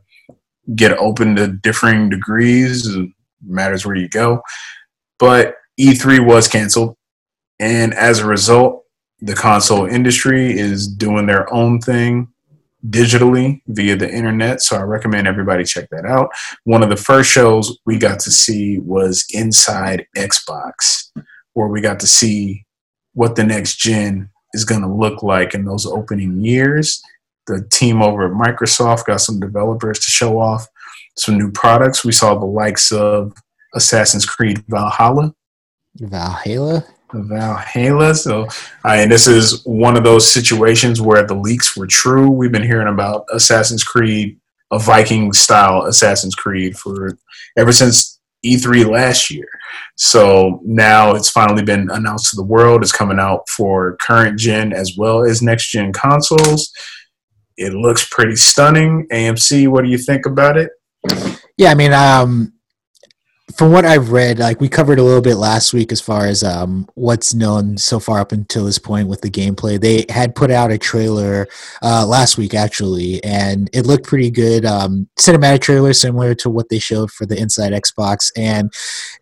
[0.76, 3.10] get open to differing degrees, it
[3.44, 4.42] matters where you go.
[5.20, 6.96] But E3 was canceled.
[7.60, 8.86] And as a result,
[9.20, 12.31] the console industry is doing their own thing
[12.90, 14.62] digitally via the internet.
[14.62, 16.30] So I recommend everybody check that out.
[16.64, 21.12] One of the first shows we got to see was Inside Xbox,
[21.54, 22.66] where we got to see
[23.14, 27.02] what the next gen is going to look like in those opening years.
[27.48, 30.68] The team over at Microsoft got some developers to show off
[31.18, 32.06] some new products.
[32.06, 33.34] We saw the likes of
[33.74, 35.34] Assassin's Creed Valhalla,
[35.96, 36.86] Valhalla?
[37.14, 38.16] Valhalla.
[38.16, 38.48] So,
[38.84, 42.30] I and this is one of those situations where the leaks were true.
[42.30, 44.40] We've been hearing about Assassin's Creed,
[44.72, 47.18] a Viking style Assassin's Creed for
[47.58, 49.48] ever since E3 last year.
[49.98, 52.82] So now it's finally been announced to the world.
[52.82, 56.72] It's coming out for current gen as well as next gen consoles.
[57.58, 59.08] It looks pretty stunning.
[59.12, 60.72] AMC, what do you think about it?
[61.58, 62.51] Yeah, I mean, um,
[63.56, 66.44] from what I've read, like we covered a little bit last week as far as
[66.44, 69.80] um, what's known so far up until this point with the gameplay.
[69.80, 71.48] They had put out a trailer
[71.82, 74.66] uh, last week, actually, and it looked pretty good.
[74.66, 78.72] Um, cinematic trailer similar to what they showed for the Inside Xbox, and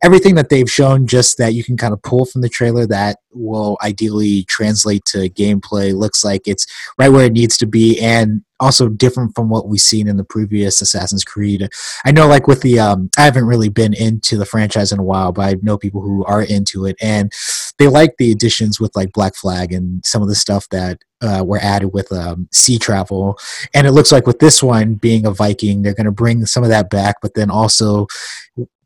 [0.03, 3.17] everything that they've shown, just that you can kind of pull from the trailer that
[3.31, 6.65] will ideally translate to gameplay, looks like it's
[6.97, 10.23] right where it needs to be, and also different from what we've seen in the
[10.23, 11.69] previous Assassin's Creed.
[12.05, 15.03] I know, like with the, um, I haven't really been into the franchise in a
[15.03, 17.31] while, but I know people who are into it, and
[17.77, 21.43] they like the additions with like Black Flag and some of the stuff that uh,
[21.45, 23.37] were added with um, sea travel.
[23.73, 26.63] And it looks like with this one being a Viking, they're going to bring some
[26.63, 28.07] of that back, but then also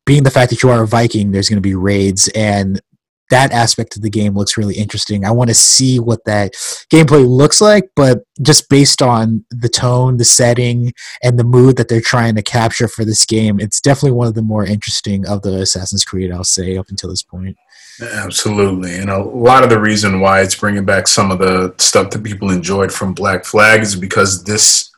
[0.06, 2.82] being the fact that you are a Viking, there's going to be raids and
[3.30, 5.26] that aspect of the game looks really interesting.
[5.26, 6.54] I want to see what that
[6.92, 11.88] gameplay looks like, but just based on the tone, the setting, and the mood that
[11.88, 15.42] they're trying to capture for this game, it's definitely one of the more interesting of
[15.42, 17.58] the Assassin's Creed, I'll say, up until this point.
[18.02, 18.96] Absolutely.
[18.96, 22.24] And a lot of the reason why it's bringing back some of the stuff that
[22.24, 24.90] people enjoyed from Black Flag is because this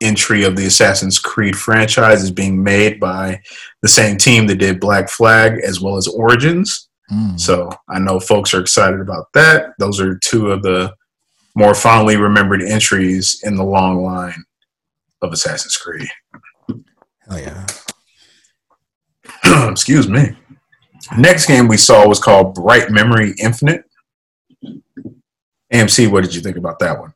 [0.00, 3.40] entry of the Assassin's Creed franchise is being made by
[3.82, 6.88] the same team that did Black Flag as well as Origins.
[7.12, 7.38] Mm.
[7.38, 9.72] So I know folks are excited about that.
[9.78, 10.94] Those are two of the
[11.54, 14.44] more fondly remembered entries in the long line
[15.20, 16.08] of Assassin's Creed.
[17.30, 17.66] Oh yeah.
[19.70, 20.36] Excuse me.
[21.18, 23.84] Next game we saw was called Bright Memory Infinite.
[25.72, 27.12] AMC, what did you think about that one?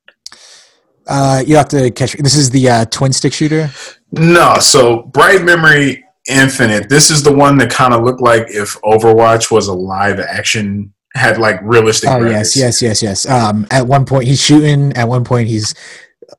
[1.06, 2.14] Uh, you have to catch.
[2.14, 3.70] This is the uh, twin stick shooter.
[4.12, 8.80] No, so Bright Memory Infinite, this is the one that kind of looked like if
[8.82, 12.10] Overwatch was a live action, had like realistic.
[12.10, 12.56] Oh graphics.
[12.56, 13.26] yes, yes, yes, yes.
[13.28, 14.92] Um, at one point he's shooting.
[14.94, 15.74] At one point he's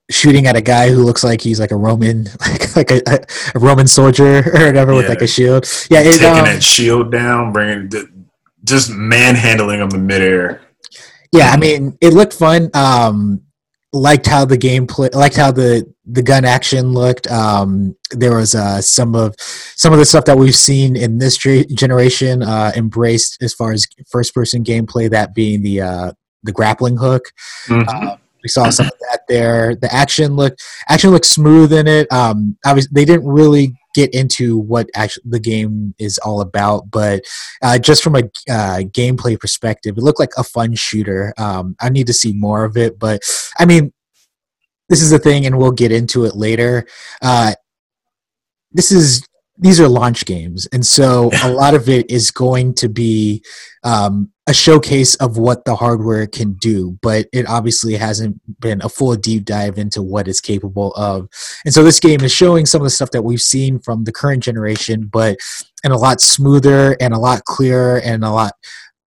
[0.10, 3.02] shooting at a guy who looks like he's like a Roman, like like a,
[3.56, 5.65] a Roman soldier or whatever with like a shield.
[5.89, 8.10] Yeah, it, Taking um, that shield down, bringing the,
[8.63, 10.62] just manhandling them in midair.
[11.32, 11.52] yeah.
[11.52, 12.69] I mean, it looked fun.
[12.73, 13.43] Um,
[13.93, 17.28] liked how the game gameplay, liked how the the gun action looked.
[17.28, 21.38] Um, there was uh, some of some of the stuff that we've seen in this
[21.38, 25.10] generation uh, embraced as far as first person gameplay.
[25.10, 26.12] That being the uh,
[26.43, 27.32] the grappling hook.
[27.67, 27.86] Mhm.
[27.88, 29.76] Uh, we saw some of that there.
[29.76, 32.12] The action looked action looked smooth in it.
[32.12, 37.23] Um, obviously, they didn't really get into what actually the game is all about, but
[37.63, 41.33] uh, just from a uh, gameplay perspective, it looked like a fun shooter.
[41.39, 43.23] Um, I need to see more of it, but
[43.57, 43.91] I mean,
[44.88, 46.86] this is the thing, and we'll get into it later.
[47.23, 47.53] Uh,
[48.71, 49.25] this is
[49.58, 53.43] these are launch games, and so a lot of it is going to be
[53.84, 58.89] um, a showcase of what the hardware can do, but it obviously hasn't been a
[58.89, 61.28] full deep dive into what it's capable of.
[61.65, 64.13] And so this game is showing some of the stuff that we've seen from the
[64.13, 65.38] current generation, but
[65.84, 68.54] in a lot smoother and a lot clearer and a lot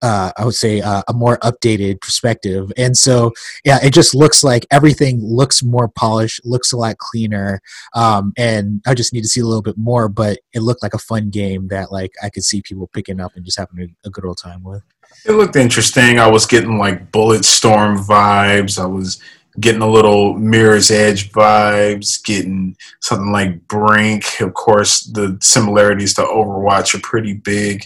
[0.02, 2.72] uh, I would say uh, a more updated perspective.
[2.76, 3.32] And so,
[3.64, 7.60] yeah, it just looks like everything looks more polished, looks a lot cleaner.
[7.94, 10.94] Um, and I just need to see a little bit more, but it looked like
[10.94, 14.08] a fun game that like I could see people picking up and just having a,
[14.08, 14.82] a good old time with.
[15.26, 16.18] It looked interesting.
[16.18, 18.80] I was getting like Bulletstorm vibes.
[18.80, 19.20] I was
[19.58, 24.40] getting a little Mirror's Edge vibes, getting something like Brink.
[24.40, 27.84] Of course, the similarities to Overwatch are pretty big.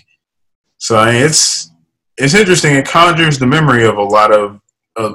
[0.79, 1.70] So it's
[2.16, 2.74] it's interesting.
[2.74, 4.61] It conjures the memory of a lot of
[4.96, 5.14] a,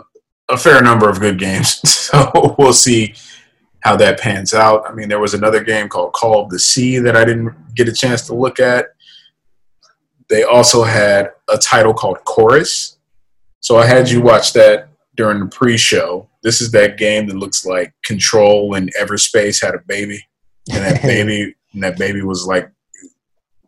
[0.49, 1.81] a fair number of good games.
[2.09, 3.13] So we'll see
[3.81, 4.89] how that pans out.
[4.89, 7.87] I mean, there was another game called Call of the Sea that I didn't get
[7.87, 8.87] a chance to look at.
[10.27, 12.97] They also had a title called Chorus.
[13.59, 16.27] So I had you watch that during the pre-show.
[16.41, 20.25] This is that game that looks like Control and Everspace had a baby,
[20.71, 22.71] and that baby and that baby was like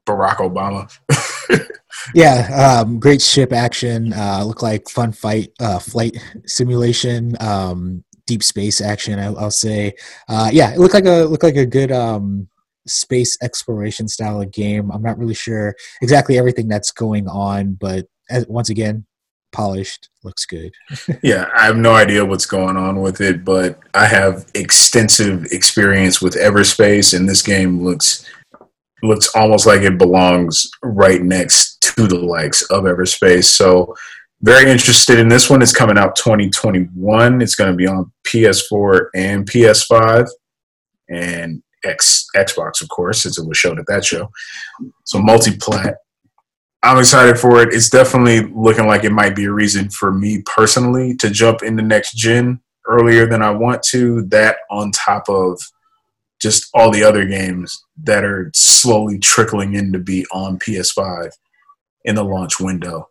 [0.05, 0.91] Barack Obama.
[2.13, 4.13] Yeah, um, great ship action.
[4.13, 9.19] Uh, look like fun fight, uh, flight simulation, um, deep space action.
[9.19, 9.93] I, will say,
[10.27, 12.47] uh, yeah, it looked like a looked like a good um,
[12.87, 14.91] space exploration style of game.
[14.91, 19.05] I'm not really sure exactly everything that's going on, but as, once again,
[19.51, 20.73] polished, looks good.
[21.23, 26.21] yeah, I have no idea what's going on with it, but I have extensive experience
[26.21, 28.25] with Everspace, and this game looks
[29.03, 33.45] looks almost like it belongs right next to the likes of Everspace.
[33.45, 33.95] So
[34.41, 35.61] very interested in this one.
[35.61, 37.41] It's coming out 2021.
[37.41, 40.27] It's going to be on PS4 and PS5
[41.09, 44.31] and X Xbox, of course, since it was shown at that show.
[45.03, 45.97] So multi-plat.
[46.83, 47.73] I'm excited for it.
[47.73, 51.83] It's definitely looking like it might be a reason for me personally to jump into
[51.83, 54.23] next gen earlier than I want to.
[54.23, 55.61] That on top of
[56.41, 61.29] just all the other games that are slowly trickling in to be on PS5
[62.05, 63.09] in the launch window.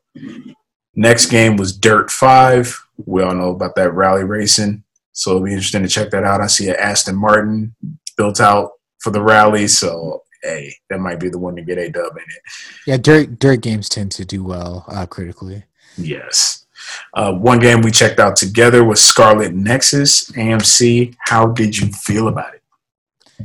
[0.95, 2.87] Next game was Dirt 5.
[3.07, 4.85] We all know about that rally racing.
[5.13, 6.41] So it'll be interesting to check that out.
[6.41, 7.75] I see an Aston Martin
[8.17, 9.69] built out for the rally.
[9.69, 12.43] So, hey, that might be the one to get a dub in it.
[12.87, 15.65] Yeah, dirt, dirt games tend to do well uh, critically.
[15.97, 16.67] Yes.
[17.15, 21.15] Uh, one game we checked out together was Scarlet Nexus AMC.
[21.21, 22.63] How did you feel about it?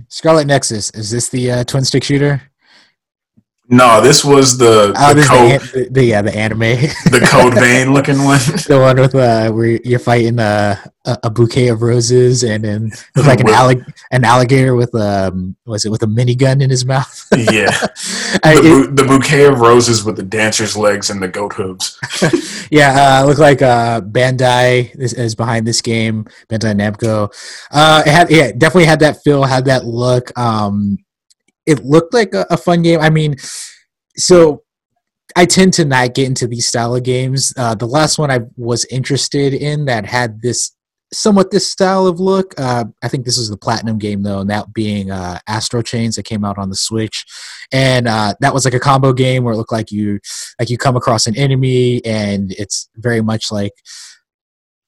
[0.09, 2.41] Scarlet Nexus is this the uh, twin stick shooter?
[3.67, 7.93] No, this was the, oh, the code, the, the, yeah, the anime, the code vein
[7.93, 10.75] looking one, the one with uh, where you're fighting uh,
[11.05, 15.83] a, a bouquet of roses, and then like an allig- an alligator with um, was
[15.83, 17.27] it with a minigun in his mouth?
[17.35, 17.71] yeah,
[18.43, 21.97] I, the, it, the, bouquet of roses with the dancer's legs and the goat hooves.
[22.69, 26.25] yeah, uh, look like uh, Bandai is, is, behind this game.
[26.49, 27.33] Bandai Namco.
[27.71, 30.37] Uh, it had yeah, definitely had that feel, had that look.
[30.37, 30.99] Um,
[31.65, 32.99] it looked like a, a, fun game.
[32.99, 33.35] I mean,
[34.15, 34.63] so
[35.35, 37.53] I tend to not get into these style of games.
[37.57, 40.71] Uh, the last one I was interested in that had this
[41.13, 42.53] somewhat this style of look.
[42.57, 46.15] Uh, I think this is the platinum game though, and that being uh, Astral Chains
[46.15, 47.25] that came out on the Switch,
[47.71, 50.19] and uh, that was like a combo game where it looked like you
[50.59, 53.73] like you come across an enemy, and it's very much like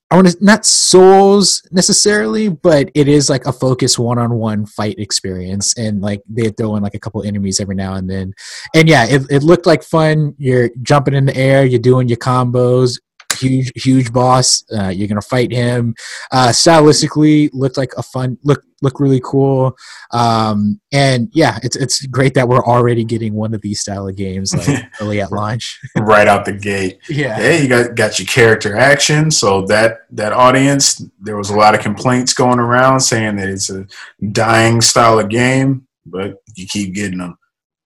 [0.09, 5.77] I want to not souls necessarily, but it is like a focused one-on-one fight experience,
[5.77, 8.33] and like they throw in like a couple enemies every now and then,
[8.73, 10.33] and yeah, it, it looked like fun.
[10.37, 12.99] You're jumping in the air, you're doing your combos,
[13.39, 14.63] huge huge boss.
[14.71, 15.95] Uh, you're gonna fight him.
[16.32, 19.76] Uh, stylistically, looked like a fun look look really cool.
[20.12, 24.15] Um, and yeah, it's it's great that we're already getting one of these style of
[24.15, 27.00] games like early at launch, right out the gate.
[27.10, 29.32] Yeah, yeah, you got got your character action.
[29.32, 33.69] So that that audience, there was a lot of complaints going around saying that it's
[33.69, 33.86] a
[34.32, 37.38] dying style of game, but you keep getting them.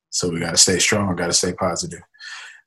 [0.09, 1.15] So we got to stay strong.
[1.15, 2.01] Got to stay positive.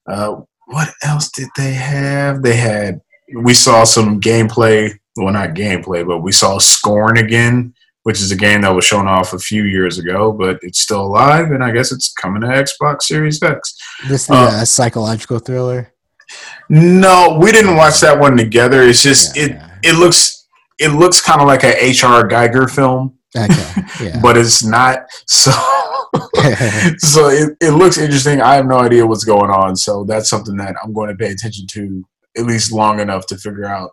[0.06, 2.42] Uh, what else did they have?
[2.42, 3.00] They had
[3.36, 4.98] we saw some gameplay.
[5.16, 9.06] Well, not gameplay, but we saw Scorn again, which is a game that was shown
[9.06, 12.48] off a few years ago, but it's still alive, and I guess it's coming to
[12.48, 13.78] Xbox Series X.
[14.08, 15.92] This uh, uh, psychological thriller.
[16.68, 18.82] No, we didn't watch that one together.
[18.82, 19.78] It's just yeah, it yeah.
[19.84, 20.46] it looks
[20.78, 22.28] it looks kind of like a H.R.
[22.28, 23.16] Giger film.
[23.36, 24.20] Okay, yeah.
[24.20, 25.00] but it's not.
[25.26, 25.50] So
[26.98, 28.40] so it, it looks interesting.
[28.40, 29.76] I have no idea what's going on.
[29.76, 32.04] So that's something that I'm going to pay attention to
[32.36, 33.90] at least long enough to figure out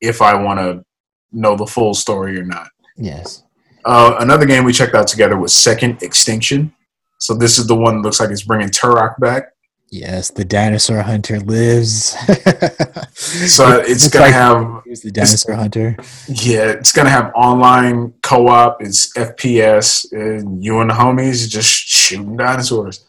[0.00, 0.84] if I want to
[1.32, 2.68] know the full story or not.
[2.96, 3.44] Yes.
[3.84, 6.74] Uh, another game we checked out together was Second Extinction.
[7.18, 9.44] So this is the one that looks like it's bringing Turok back.
[9.90, 11.94] Yes, the dinosaur hunter lives.
[13.14, 15.96] so it's gonna like have the dinosaur hunter.
[16.28, 18.82] Yeah, it's gonna have online co-op.
[18.82, 23.06] It's FPS, and you and the homies just shooting dinosaurs.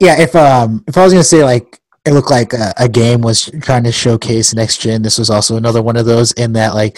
[0.00, 3.20] Yeah, if um if I was gonna say like it looked like a, a game
[3.20, 5.02] was trying to showcase next gen.
[5.02, 6.96] This was also another one of those in that like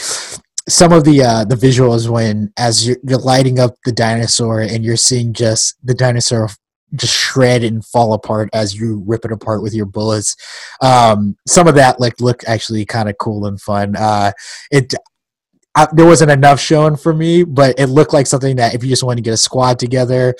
[0.69, 4.85] some of the uh, the visuals when as you're, you're lighting up the dinosaur and
[4.85, 6.49] you're seeing just the dinosaur
[6.95, 10.37] just shred and fall apart as you rip it apart with your bullets.
[10.81, 13.97] Um, some of that like looked actually kind of cool and fun.
[13.97, 14.33] Uh,
[14.71, 14.95] it
[15.77, 18.89] I, there wasn't enough shown for me, but it looked like something that if you
[18.89, 20.35] just want to get a squad together,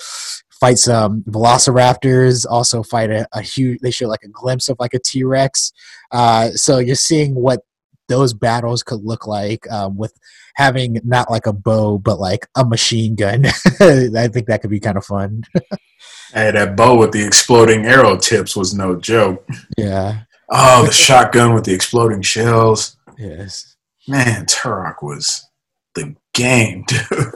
[0.59, 3.79] fight some velociraptors, also fight a, a huge.
[3.81, 5.73] They show like a glimpse of like a T Rex.
[6.11, 7.61] Uh, so you're seeing what
[8.07, 10.13] those battles could look like um, with
[10.55, 13.45] having not like a bow but like a machine gun.
[13.79, 15.43] I think that could be kind of fun.
[16.33, 19.47] hey, that bow with the exploding arrow tips was no joke.
[19.77, 20.21] Yeah.
[20.49, 22.97] Oh, the shotgun with the exploding shells.
[23.17, 23.75] Yes.
[24.07, 25.47] Man, Turok was
[25.95, 27.33] the game, dude.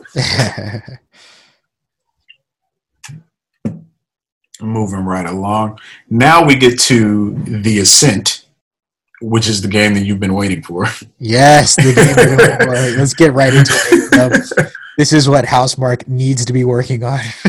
[4.61, 5.79] Moving right along.
[6.09, 8.45] Now we get to The Ascent,
[9.21, 10.85] which is the game that you've been waiting for.
[11.19, 12.97] yes, the game.
[12.97, 14.69] Let's get right into it.
[14.99, 17.21] This is what Housemarque needs to be working on.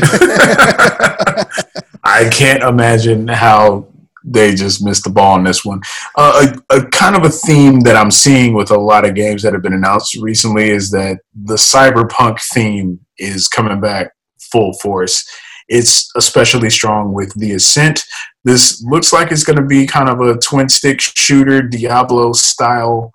[2.01, 3.87] I can't imagine how
[4.23, 5.81] they just missed the ball on this one.
[6.15, 9.43] Uh, a, a, kind of a theme that I'm seeing with a lot of games
[9.43, 14.13] that have been announced recently is that the cyberpunk theme is coming back
[14.51, 15.25] full force.
[15.71, 18.03] It's especially strong with the Ascent.
[18.43, 23.13] This looks like it's going to be kind of a twin stick shooter, Diablo style,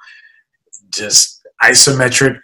[0.90, 2.40] just isometric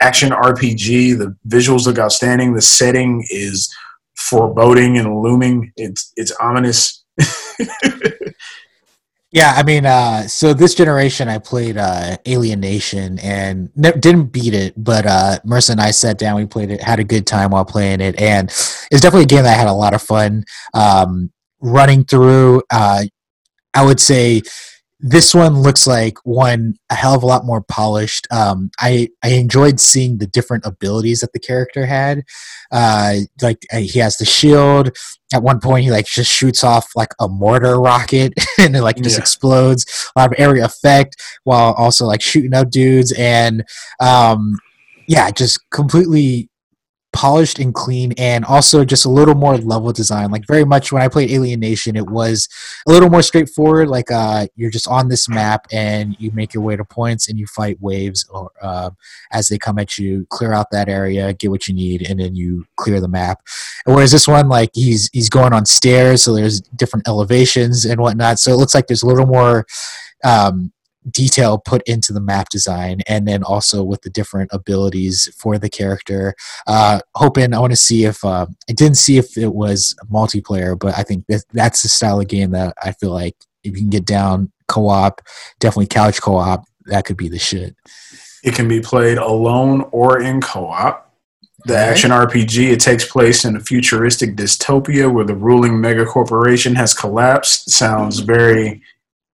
[0.00, 1.16] action RPG.
[1.16, 2.54] The visuals look outstanding.
[2.54, 3.72] The setting is
[4.16, 5.72] foreboding and looming.
[5.76, 7.04] It's it's ominous.
[9.32, 14.52] yeah, I mean, uh, so this generation, I played uh, Alienation and ne- didn't beat
[14.52, 15.38] it, but uh,
[15.70, 18.50] and I sat down, we played it, had a good time while playing it, and
[18.50, 22.62] it's definitely a game that I had a lot of fun um, running through.
[22.70, 23.04] Uh,
[23.72, 24.42] I would say
[25.04, 28.28] this one looks like one a hell of a lot more polished.
[28.30, 32.22] Um, I I enjoyed seeing the different abilities that the character had.
[32.70, 34.96] Uh, like uh, he has the shield.
[35.34, 39.02] At one point, he like just shoots off like a mortar rocket, and it like
[39.02, 39.22] just yeah.
[39.22, 40.10] explodes.
[40.14, 43.64] A lot of area effect while also like shooting out dudes, and
[44.00, 44.56] um,
[45.08, 46.48] yeah, just completely
[47.12, 50.30] polished and clean and also just a little more level design.
[50.30, 52.48] Like very much when i played alienation it was
[52.86, 53.88] a little more straightforward.
[53.88, 57.38] Like uh, you're just on this map and you make your way to points and
[57.38, 58.90] you fight waves or uh,
[59.30, 62.34] as they come at you clear out that area get what you need and then
[62.34, 63.40] you clear the map.
[63.84, 68.38] Whereas this one like he's he's going on stairs so there's different elevations and whatnot.
[68.38, 69.66] So it looks like there's a little more
[70.24, 70.72] um,
[71.10, 75.70] detail put into the map design and then also with the different abilities for the
[75.70, 76.34] character.
[76.66, 80.78] Uh hoping i want to see if uh, i didn't see if it was multiplayer
[80.78, 83.78] but i think that that's the style of game that i feel like if you
[83.78, 85.20] can get down co-op
[85.60, 87.76] definitely couch co-op that could be the shit.
[88.44, 91.08] It can be played alone or in co-op.
[91.64, 96.74] The action RPG, it takes place in a futuristic dystopia where the ruling mega corporation
[96.74, 97.70] has collapsed.
[97.70, 98.82] Sounds very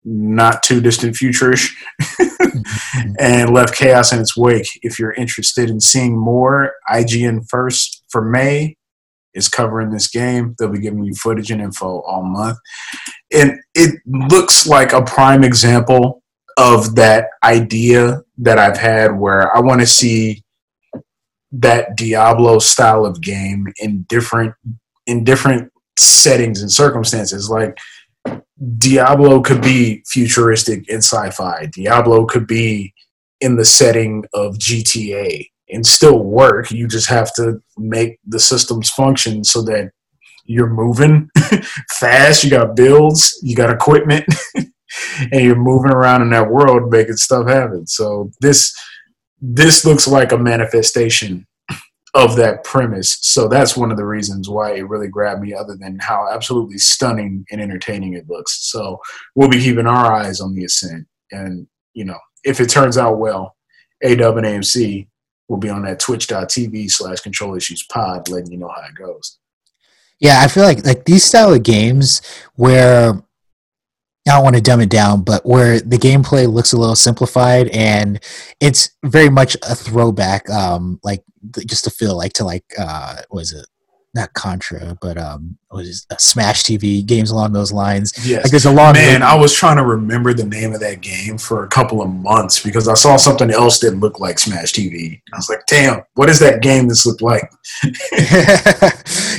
[0.05, 1.71] not too distant futurish
[3.19, 4.67] and left chaos in its wake.
[4.81, 8.77] If you're interested in seeing more, IGN First for May
[9.33, 10.55] is covering this game.
[10.57, 12.57] They'll be giving you footage and info all month.
[13.33, 16.23] And it looks like a prime example
[16.57, 20.43] of that idea that I've had where I want to see
[21.51, 24.53] that Diablo style of game in different
[25.05, 27.49] in different settings and circumstances.
[27.49, 27.77] Like
[28.77, 31.67] Diablo could be futuristic and sci-fi.
[31.73, 32.93] Diablo could be
[33.41, 36.71] in the setting of GTA and still work.
[36.71, 39.91] You just have to make the systems function so that
[40.45, 41.29] you're moving
[41.91, 42.43] fast.
[42.43, 47.47] You got builds, you got equipment, and you're moving around in that world making stuff
[47.47, 47.87] happen.
[47.87, 48.73] So this
[49.41, 51.45] this looks like a manifestation
[52.15, 53.17] of that premise.
[53.21, 56.77] So that's one of the reasons why it really grabbed me, other than how absolutely
[56.77, 58.69] stunning and entertaining it looks.
[58.71, 58.99] So
[59.35, 61.05] we'll be keeping our eyes on the ascent.
[61.31, 63.55] And, you know, if it turns out well,
[64.03, 65.07] AW and AMC
[65.49, 69.37] will be on that twitch.tv slash control issues pod, letting you know how it goes.
[70.19, 72.21] Yeah, I feel like like these style of games
[72.55, 73.21] where
[74.27, 77.67] I don't want to dumb it down, but where the gameplay looks a little simplified
[77.69, 78.19] and
[78.59, 81.23] it's very much a throwback, um, like
[81.67, 83.67] just to feel like to like uh, was it
[84.15, 88.13] not Contra, but um, was it, Smash TV games along those lines.
[88.25, 89.21] Yes, like there's a long man.
[89.21, 92.63] I was trying to remember the name of that game for a couple of months
[92.63, 95.21] because I saw something else that looked like Smash TV.
[95.33, 97.51] I was like, damn, what is that game this looked like?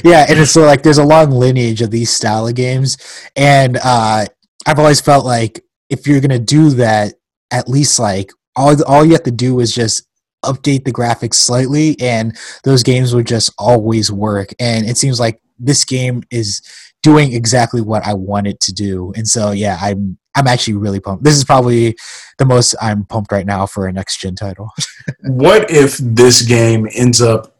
[0.04, 2.98] yeah, and it's like there's a long lineage of these style of games,
[3.34, 4.26] and uh,
[4.66, 7.14] I've always felt like if you're gonna do that,
[7.50, 10.06] at least like all all you have to do is just
[10.44, 14.50] update the graphics slightly, and those games would just always work.
[14.58, 16.62] And it seems like this game is
[17.02, 19.12] doing exactly what I want it to do.
[19.16, 21.24] And so yeah, I'm I'm actually really pumped.
[21.24, 21.96] This is probably
[22.38, 24.70] the most I'm pumped right now for a next gen title.
[25.22, 27.56] what if this game ends up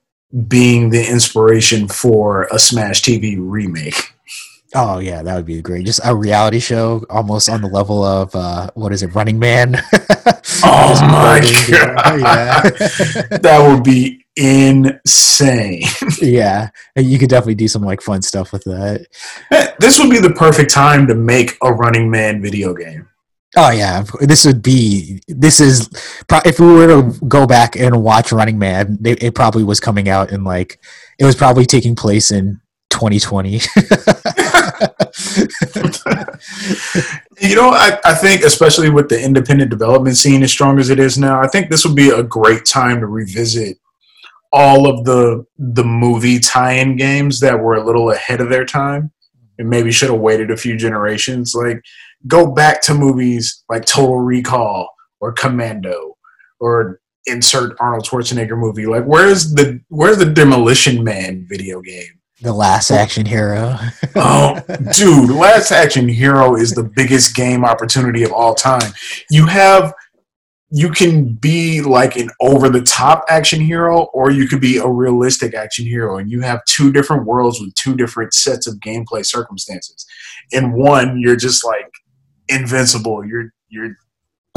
[0.49, 4.16] being the inspiration for a Smash TV remake?
[4.79, 5.87] Oh yeah, that would be great.
[5.87, 9.77] Just a reality show, almost on the level of uh, what is it, Running Man?
[10.63, 12.61] oh my god, yeah.
[13.39, 15.85] that would be insane.
[16.21, 19.07] yeah, you could definitely do some like fun stuff with that.
[19.81, 23.09] This would be the perfect time to make a Running Man video game.
[23.57, 25.23] Oh yeah, this would be.
[25.27, 25.89] This is
[26.45, 30.11] if we were to go back and watch Running Man, it, it probably was coming
[30.11, 30.79] out in like
[31.19, 32.61] it was probably taking place in
[32.91, 33.61] 2020.
[37.41, 40.99] You know, I, I think especially with the independent development scene as strong as it
[40.99, 43.79] is now, I think this would be a great time to revisit
[44.53, 49.11] all of the the movie tie-in games that were a little ahead of their time
[49.59, 51.55] and maybe should have waited a few generations.
[51.55, 51.83] Like
[52.27, 54.89] go back to movies like Total Recall
[55.21, 56.17] or Commando
[56.61, 58.87] or insert Arnold Schwarzenegger movie.
[58.87, 62.16] Like where's the where's the Demolition Man video game?
[62.43, 62.97] The Last oh.
[62.97, 63.77] Action Hero.
[64.17, 64.61] oh,
[64.93, 68.93] dude, Last Action Hero is the biggest game opportunity of all time.
[69.31, 69.95] You have
[70.71, 74.87] you can be like an over the top action hero or you could be a
[74.87, 79.25] realistic action hero and you have two different worlds with two different sets of gameplay
[79.25, 80.05] circumstances
[80.51, 81.89] in one you're just like
[82.49, 83.97] invincible you're you're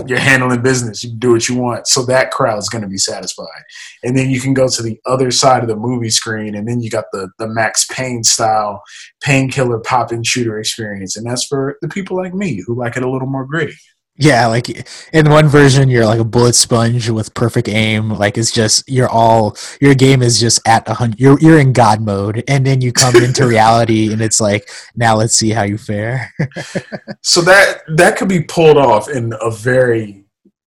[0.08, 2.98] you're handling business you can do what you want so that crowd's going to be
[2.98, 3.64] satisfied.
[4.04, 6.82] And then you can go to the other side of the movie screen and then
[6.82, 8.84] you got the the max payne style
[9.22, 13.04] painkiller pop and shooter experience and that's for the people like me who like it
[13.04, 13.76] a little more gritty
[14.20, 14.68] yeah, like
[15.14, 18.10] in one version, you're like a bullet sponge with perfect aim.
[18.10, 21.22] Like it's just you're all your game is just at a hundred.
[21.22, 25.16] You're you're in God mode, and then you come into reality, and it's like now
[25.16, 26.34] let's see how you fare.
[27.22, 30.26] so that that could be pulled off in a very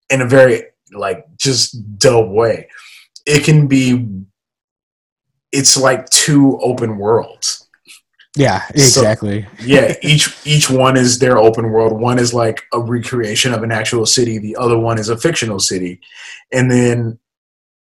[0.10, 2.70] in a very like just dope way.
[3.26, 4.08] It can be.
[5.52, 7.68] It's like two open worlds
[8.36, 9.44] yeah, exactly.
[9.44, 12.00] So, yeah, each each one is their open world.
[12.00, 14.38] One is like a recreation of an actual city.
[14.38, 16.00] The other one is a fictional city,
[16.52, 17.20] and then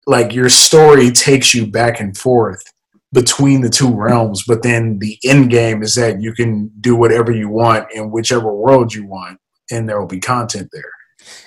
[0.06, 2.64] like your story takes you back and forth
[3.12, 4.44] between the two realms.
[4.48, 8.54] But then the end game is that you can do whatever you want in whichever
[8.54, 9.40] world you want,
[9.70, 10.92] and there will be content there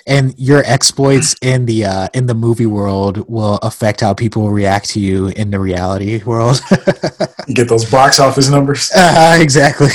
[0.07, 4.89] and your exploits in the uh, in the movie world will affect how people react
[4.89, 6.61] to you in the reality world.
[7.53, 8.91] get those box office numbers.
[8.95, 9.87] Uh, exactly.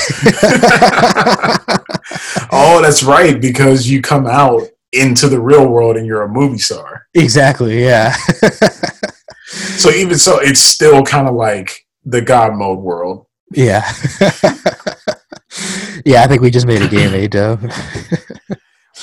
[2.53, 4.63] oh, that's right, because you come out
[4.93, 7.07] into the real world and you're a movie star.
[7.15, 7.85] Exactly.
[7.85, 8.15] Yeah.
[9.77, 13.27] so even so, it's still kind of like the God mode world.
[13.53, 13.85] Yeah.
[16.05, 17.61] yeah, I think we just made a game, Dub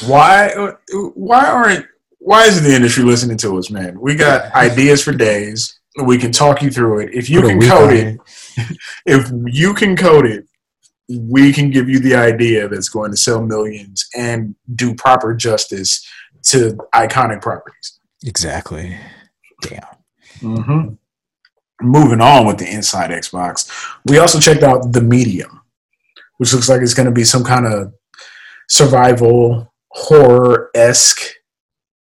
[0.02, 1.86] why why aren't
[2.20, 4.00] why isn't the industry listening to us, man?
[4.00, 5.80] We got ideas for days.
[6.04, 7.14] We can talk you through it.
[7.14, 8.18] If you Put can code it,
[8.58, 10.46] it, if you can code it,
[11.08, 16.08] we can give you the idea that's going to sell millions and do proper justice
[16.44, 18.00] to iconic properties.
[18.26, 18.98] Exactly.
[19.62, 19.82] Damn.
[20.40, 20.94] Mm-hmm.
[21.86, 23.70] Moving on with the Inside Xbox,
[24.06, 25.62] we also checked out the Medium,
[26.38, 27.94] which looks like it's going to be some kind of
[28.70, 31.22] survival horror esque.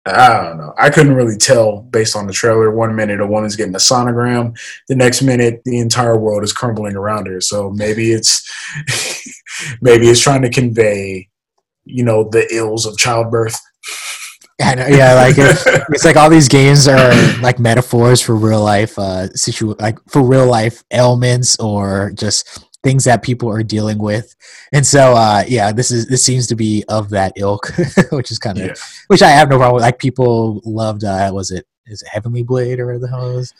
[0.05, 0.73] I don't know.
[0.77, 2.69] I couldn't really tell based on the trailer.
[2.75, 4.57] One minute a woman's getting a sonogram,
[4.89, 7.39] the next minute the entire world is crumbling around her.
[7.39, 8.43] So maybe it's
[9.81, 11.29] maybe it's trying to convey,
[11.85, 13.57] you know, the ills of childbirth.
[14.61, 18.61] I know, yeah, like it's, it's like all these games are like metaphors for real
[18.61, 23.97] life, uh, situ like for real life ailments or just things that people are dealing
[23.97, 24.35] with.
[24.71, 27.71] And so uh, yeah this is this seems to be of that ilk
[28.11, 28.73] which is kind of yeah.
[29.07, 29.83] which i have no problem with.
[29.83, 33.53] Like people loved uh was it is it heavenly blade or the hell is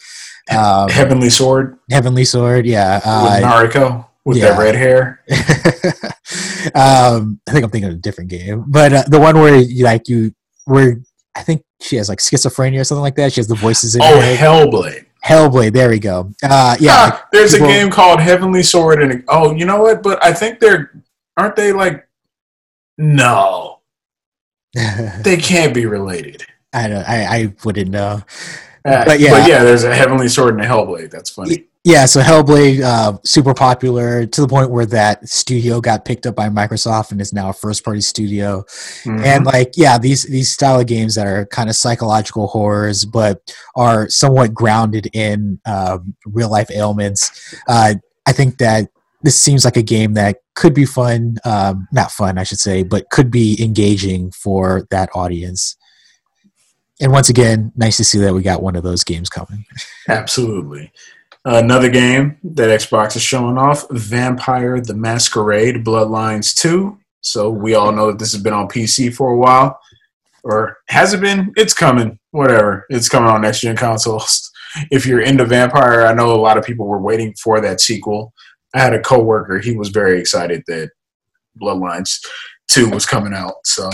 [0.52, 1.78] um, heavenly sword?
[1.90, 4.50] Heavenly sword yeah uh, with nariko with yeah.
[4.50, 5.24] that red hair?
[6.76, 9.84] Um i think i'm thinking of a different game but uh, the one where you
[9.84, 11.02] like you where
[11.36, 13.34] i think she has like schizophrenia or something like that.
[13.34, 15.74] She has the voices in oh hellblade Hellblade.
[15.74, 16.32] There we go.
[16.44, 19.82] Uh, yeah, ah, like, there's people, a game called Heavenly Sword, and oh, you know
[19.82, 20.04] what?
[20.04, 20.92] But I think they're
[21.38, 22.08] aren't they like
[22.98, 23.80] no,
[24.74, 26.46] they can't be related.
[26.74, 27.08] I don't.
[27.08, 28.22] I, I wouldn't know.
[28.86, 31.10] Uh, but yeah, but yeah, there's a Heavenly Sword and a Hellblade.
[31.10, 31.68] That's funny.
[31.86, 36.34] Yeah, so Hellblade, uh, super popular to the point where that studio got picked up
[36.34, 38.64] by Microsoft and is now a first-party studio.
[39.04, 39.22] Mhm.
[39.22, 43.54] And like, yeah, these these style of games that are kind of psychological horrors, but
[43.76, 47.54] are somewhat grounded in um, real life ailments.
[47.68, 48.88] Uh, I think that
[49.22, 52.84] this seems like a game that could be fun, um, not fun, I should say,
[52.84, 55.76] but could be engaging for that audience.
[57.02, 59.66] And once again, nice to see that we got one of those games coming.
[60.08, 60.94] Absolutely.
[61.46, 66.98] Another game that Xbox is showing off Vampire the Masquerade Bloodlines 2.
[67.20, 69.80] So we all know that this has been on PC for a while.
[70.46, 71.52] Or has it been?
[71.56, 72.18] It's coming.
[72.32, 72.86] Whatever.
[72.90, 74.50] It's coming on next gen consoles.
[74.90, 78.34] If you're into Vampire, I know a lot of people were waiting for that sequel.
[78.74, 80.90] I had a coworker, he was very excited that
[81.62, 82.18] Bloodlines
[82.72, 83.54] 2 was coming out.
[83.66, 83.88] So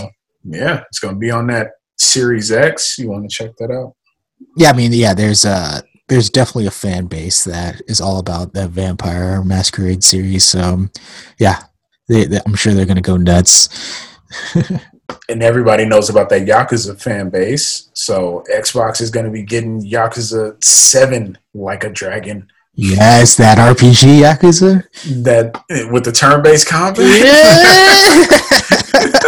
[0.45, 2.97] yeah, it's gonna be on that Series X.
[2.97, 3.93] You wanna check that out?
[4.55, 8.53] Yeah, I mean, yeah, there's uh there's definitely a fan base that is all about
[8.53, 10.45] that Vampire Masquerade series.
[10.45, 10.91] So, um,
[11.37, 11.63] yeah,
[12.07, 13.69] they, they, I'm sure they're gonna go nuts.
[15.29, 17.89] and everybody knows about that Yakuza fan base.
[17.93, 22.49] So Xbox is going to be getting Yakuza Seven like a dragon.
[22.75, 24.83] yes, that RPG Yakuza.
[25.23, 25.55] That
[25.91, 26.97] with the turn-based combat,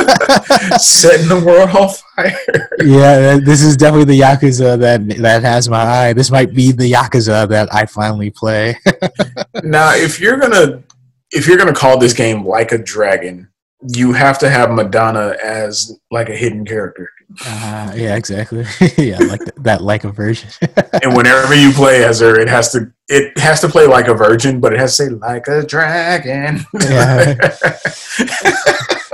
[0.80, 2.70] setting the world on fire.
[2.80, 6.14] yeah, this is definitely the Yakuza that that has my eye.
[6.14, 8.78] This might be the Yakuza that I finally play.
[9.64, 10.84] now, if you're gonna
[11.32, 13.50] if you're gonna call this game like a dragon,
[13.88, 17.10] you have to have Madonna as like a hidden character.
[17.46, 18.66] Uh, yeah, exactly.
[18.98, 20.50] yeah, like th- that, like a version.
[21.04, 24.14] and whenever you play as her, it has to it has to play like a
[24.14, 26.66] virgin, but it has to say like a dragon.
[26.82, 27.36] Yeah.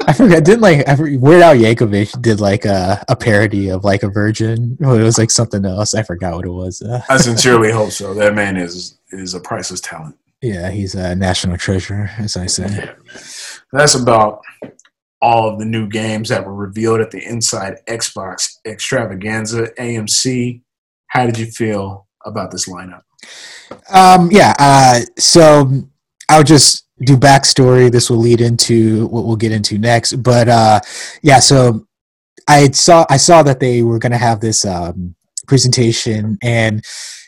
[0.07, 0.43] I forgot.
[0.45, 4.77] Didn't like I, Weird Al Yankovic did like a, a parody of like a virgin.
[4.79, 5.93] Well, it was like something else.
[5.93, 6.81] I forgot what it was.
[6.81, 8.13] Uh, I sincerely hope so.
[8.13, 10.15] That man is is a priceless talent.
[10.41, 12.89] yeah, he's a national treasure, as I say.
[13.73, 14.41] That's about
[15.21, 20.61] all of the new games that were revealed at the Inside Xbox Extravaganza AMC.
[21.07, 23.01] How did you feel about this lineup?
[23.89, 24.53] Um, yeah.
[24.59, 25.89] Uh, so
[26.29, 27.91] I'll just do backstory.
[27.91, 30.13] This will lead into what we'll get into next.
[30.23, 30.79] But uh,
[31.21, 31.85] yeah, so
[32.47, 35.15] I saw I saw that they were going to have this um,
[35.47, 36.83] presentation, and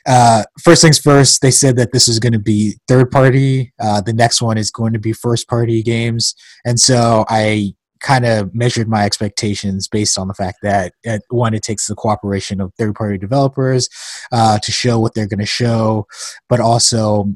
[0.08, 3.74] uh, first things first, they said that this is going to be third party.
[3.80, 8.26] Uh, the next one is going to be first party games, and so I kind
[8.26, 10.94] of measured my expectations based on the fact that
[11.30, 13.90] one, it takes the cooperation of third party developers
[14.32, 16.08] uh, to show what they're going to show,
[16.48, 17.36] but also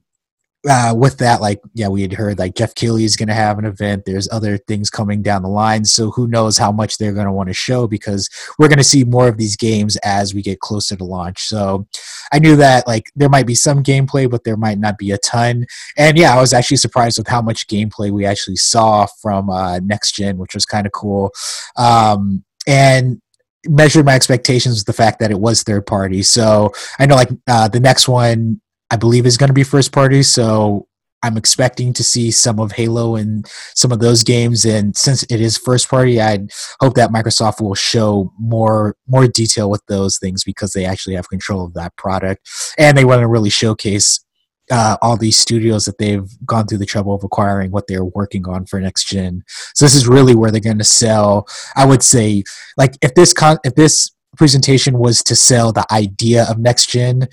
[0.70, 3.59] uh, with that, like, yeah, we had heard like Geoff Keighley is going to have
[3.59, 4.05] an event.
[4.05, 5.84] There's other things coming down the line.
[5.84, 8.84] So who knows how much they're going to want to show because we're going to
[8.84, 11.41] see more of these games as we get closer to launch.
[11.41, 11.88] So
[12.32, 15.18] I knew that like there might be some gameplay, but there might not be a
[15.18, 15.66] ton.
[15.97, 19.80] And yeah, I was actually surprised with how much gameplay we actually saw from uh,
[19.80, 21.32] next gen, which was kind of cool.
[21.76, 23.22] Um, and
[23.68, 26.22] measured my expectations with the fact that it was third party.
[26.22, 28.61] So I know like uh, the next one
[28.93, 30.21] I believe is going to be first party.
[30.21, 30.87] So
[31.23, 34.65] I'm expecting to see some of Halo and some of those games.
[34.65, 36.37] And since it is first party, I
[36.79, 41.27] hope that Microsoft will show more more detail with those things because they actually have
[41.27, 44.23] control of that product, and they want to really showcase
[44.69, 48.47] uh, all these studios that they've gone through the trouble of acquiring what they're working
[48.47, 49.41] on for next gen.
[49.73, 51.47] So this is really where they're going to sell.
[51.75, 52.43] I would say,
[52.77, 57.27] like if this con- if this presentation was to sell the idea of next gen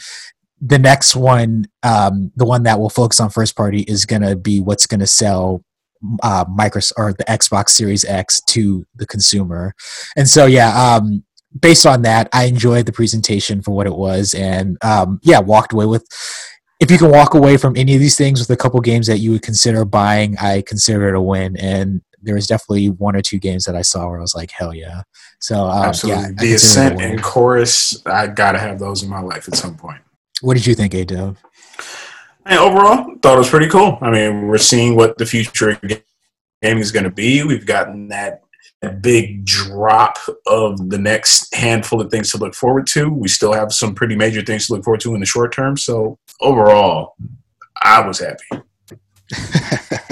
[0.61, 4.36] the next one, um, the one that will focus on first party, is going to
[4.36, 5.64] be what's going to sell
[6.22, 9.74] uh, Microsoft or the Xbox Series X to the consumer.
[10.16, 11.24] And so, yeah, um,
[11.58, 15.72] based on that, I enjoyed the presentation for what it was, and um, yeah, walked
[15.72, 16.06] away with.
[16.78, 19.18] If you can walk away from any of these things with a couple games that
[19.18, 21.54] you would consider buying, I consider it a win.
[21.58, 24.50] And there was definitely one or two games that I saw where I was like,
[24.50, 25.02] hell yeah.
[25.40, 26.22] So, um, Absolutely.
[26.22, 29.20] yeah, the consider it a Ascent and Chorus, I got to have those in my
[29.20, 30.00] life at some point.
[30.41, 31.01] What did you think, A?
[32.47, 33.99] And overall, thought it was pretty cool.
[34.01, 37.45] I mean, we're seeing what the future of gaming is going to be.
[37.45, 38.43] We've gotten that,
[38.80, 40.16] that big drop
[40.47, 43.11] of the next handful of things to look forward to.
[43.11, 45.76] We still have some pretty major things to look forward to in the short term.
[45.76, 47.14] So overall,
[47.82, 48.64] I was happy.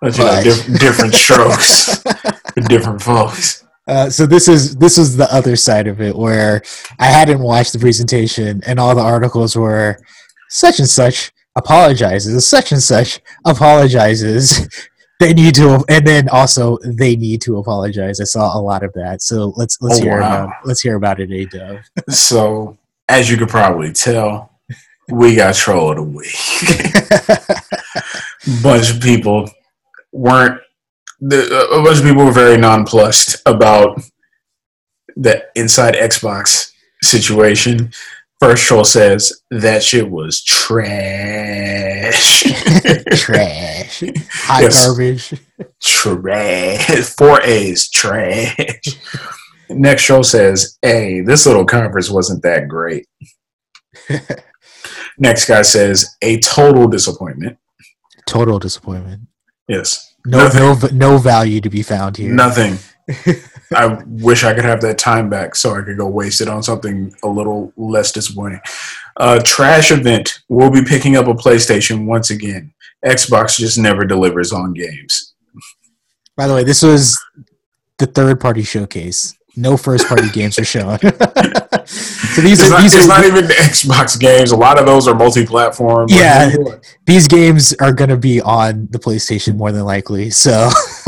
[0.00, 3.64] But, you know, diff- different strokes for different folks.
[3.88, 6.62] Uh, so this is this is the other side of it where
[6.98, 9.98] I hadn't watched the presentation and all the articles were
[10.50, 14.68] such and such apologizes, such and such apologizes.
[15.20, 18.20] They need to, and then also they need to apologize.
[18.20, 19.20] I saw a lot of that.
[19.20, 20.44] So let's let's Oh, hear wow.
[20.44, 21.78] about let's hear about it, A Dub.
[22.10, 22.78] So,
[23.08, 24.52] as you could probably tell,
[25.10, 26.36] we got troll of the week.
[28.62, 29.50] bunch of people
[30.12, 30.60] weren't.
[31.20, 34.00] The, a bunch of people were very nonplussed about
[35.16, 36.70] the inside Xbox
[37.02, 37.92] situation.
[38.40, 42.42] First troll says that shit was trash.
[43.10, 44.00] trash.
[44.32, 44.86] Hot Yes.
[44.86, 45.34] garbage.
[45.82, 47.00] trash.
[47.16, 48.54] Four A's, trash.
[49.70, 53.06] Next troll says, "Hey, this little conference wasn't that great."
[55.18, 57.58] Next guy says, "A total disappointment."
[58.26, 59.22] Total disappointment.
[59.66, 62.32] Yes, No, no value to be found here.
[62.32, 62.78] nothing.
[63.74, 66.62] I wish I could have that time back so I could go waste it on
[66.62, 68.60] something a little less disappointing.
[69.16, 70.40] Uh, trash event.
[70.48, 72.72] We'll be picking up a PlayStation once again.
[73.04, 75.34] Xbox just never delivers on games.
[76.36, 77.18] By the way, this was
[77.98, 79.37] the third party showcase.
[79.58, 80.98] No first party games are shown.
[81.00, 84.52] so these It's, are not, these it's are not even the Xbox games.
[84.52, 86.06] A lot of those are multi-platform.
[86.10, 86.54] Yeah.
[87.06, 90.30] these games are going to be on the PlayStation more than likely.
[90.30, 90.68] So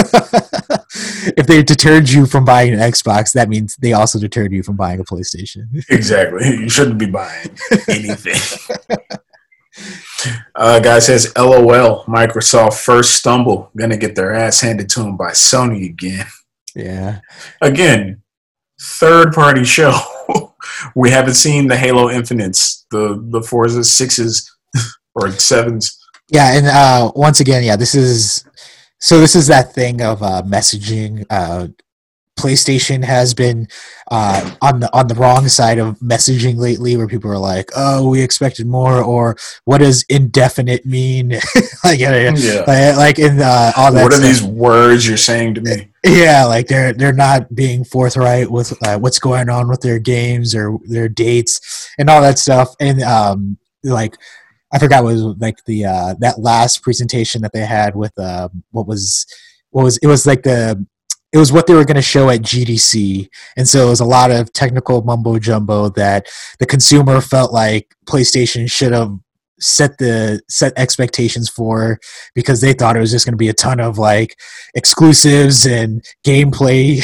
[1.37, 4.77] if they deterred you from buying an Xbox, that means they also deterred you from
[4.77, 5.69] buying a PlayStation.
[5.89, 6.47] Exactly.
[6.49, 7.51] You shouldn't be buying
[7.89, 8.89] anything.
[10.57, 15.31] uh, guy says, "LOL." Microsoft first stumble, gonna get their ass handed to them by
[15.31, 16.27] Sony again.
[16.75, 17.21] yeah.
[17.61, 18.20] Again,
[18.81, 19.99] third party show.
[20.95, 24.51] we haven't seen the Halo Infinites, the the Forza sixes
[25.15, 25.99] or sevens.
[26.29, 28.45] Yeah, and uh, once again, yeah, this is
[28.99, 29.21] so.
[29.21, 31.25] This is that thing of uh, messaging.
[31.29, 31.69] Uh,
[32.41, 33.69] PlayStation has been
[34.11, 38.09] uh, on the on the wrong side of messaging lately, where people are like, "Oh,
[38.09, 41.31] we expected more," or "What does indefinite mean?"
[41.85, 42.33] like, yeah,
[42.67, 44.03] like, like in uh, all that.
[44.03, 44.27] What are stuff.
[44.27, 45.87] these words you're saying to me?
[46.03, 50.55] Yeah, like they're they're not being forthright with uh, what's going on with their games
[50.55, 52.75] or their dates and all that stuff.
[52.81, 54.17] And um, like
[54.73, 58.49] I forgot what was like the uh, that last presentation that they had with uh,
[58.71, 59.27] what was
[59.71, 60.87] what was it was like the
[61.33, 64.05] it was what they were going to show at GDC, and so it was a
[64.05, 66.27] lot of technical mumbo jumbo that
[66.59, 69.13] the consumer felt like PlayStation should have
[69.61, 71.99] set the set expectations for
[72.35, 74.37] because they thought it was just going to be a ton of like
[74.75, 77.01] exclusives and gameplay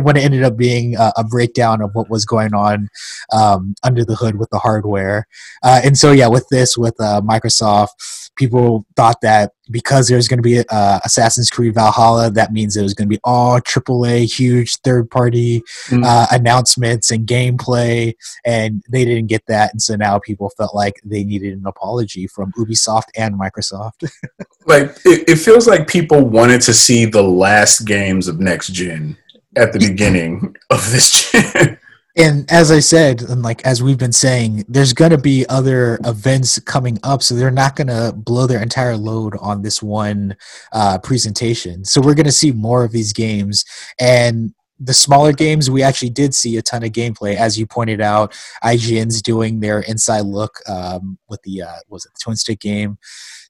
[0.02, 2.88] when it ended up being a, a breakdown of what was going on
[3.32, 5.26] um, under the hood with the hardware.
[5.62, 7.88] Uh, and so yeah with this with uh, microsoft
[8.36, 12.82] people thought that because there's going to be uh, assassin's creed valhalla that means it
[12.82, 16.04] was going to be all aaa huge third party Mm.
[16.04, 18.14] uh, announcements and gameplay
[18.44, 22.26] and they didn't get that and so now people felt like they needed an apology
[22.26, 24.08] from ubisoft and microsoft
[24.66, 29.16] Like it, it feels like people wanted to see the last games of next gen
[29.56, 31.77] at the beginning of this gen.
[32.18, 35.98] and as I said, and like as we've been saying, there's going to be other
[36.04, 40.36] events coming up, so they're not going to blow their entire load on this one
[40.72, 41.84] uh, presentation.
[41.84, 43.64] So we're going to see more of these games,
[44.00, 48.00] and the smaller games we actually did see a ton of gameplay, as you pointed
[48.00, 48.32] out.
[48.64, 52.98] IGN's doing their inside look um, with the uh, was it the twin stick game.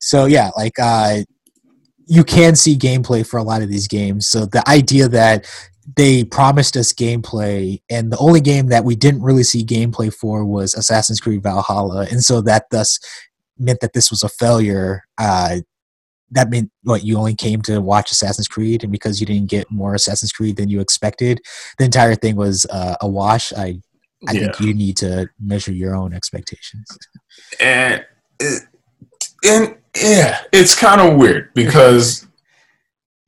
[0.01, 1.21] So yeah, like uh,
[2.07, 4.29] you can see gameplay for a lot of these games.
[4.29, 5.47] So the idea that
[5.97, 10.45] they promised us gameplay, and the only game that we didn't really see gameplay for
[10.45, 12.99] was Assassin's Creed Valhalla, and so that thus
[13.59, 15.03] meant that this was a failure.
[15.17, 15.59] Uh,
[16.31, 19.71] that meant what you only came to watch Assassin's Creed, and because you didn't get
[19.71, 21.41] more Assassin's Creed than you expected,
[21.79, 23.53] the entire thing was uh, a wash.
[23.55, 23.81] I,
[24.29, 24.41] I Yeah.
[24.41, 26.87] think you need to measure your own expectations.
[27.61, 28.05] and
[29.45, 32.27] and yeah, it's kind of weird because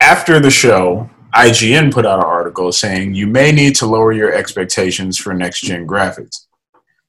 [0.01, 4.33] after the show, IGN put out an article saying you may need to lower your
[4.33, 6.47] expectations for next gen graphics.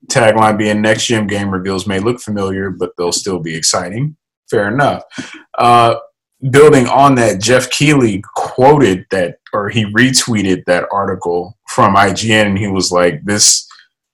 [0.07, 4.15] Tagline being next gen game reveals may look familiar, but they'll still be exciting.
[4.49, 5.03] Fair enough.
[5.57, 5.95] Uh,
[6.49, 12.57] building on that, Geoff Keighley quoted that, or he retweeted that article from IGN, and
[12.57, 13.67] he was like, "This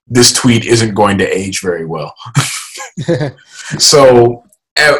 [0.07, 2.13] this tweet isn't going to age very well."
[3.79, 4.43] So
[4.77, 4.97] uh,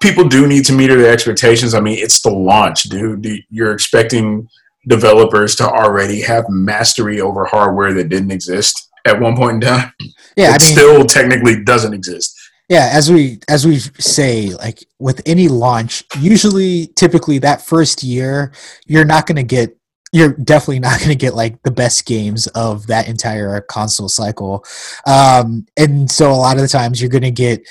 [0.00, 1.74] people do need to meet their expectations.
[1.74, 3.26] I mean, it's the launch, dude.
[3.50, 4.48] You're expecting
[4.88, 9.92] developers to already have mastery over hardware that didn't exist at one point in time.
[10.36, 12.38] yeah, I it mean, still technically doesn't exist.
[12.68, 18.52] Yeah, as we as we say, like with any launch, usually typically that first year,
[18.86, 19.76] you're not going to get
[20.14, 24.64] you're definitely not going to get like the best games of that entire console cycle.
[25.06, 27.66] Um and so a lot of the times you're going to get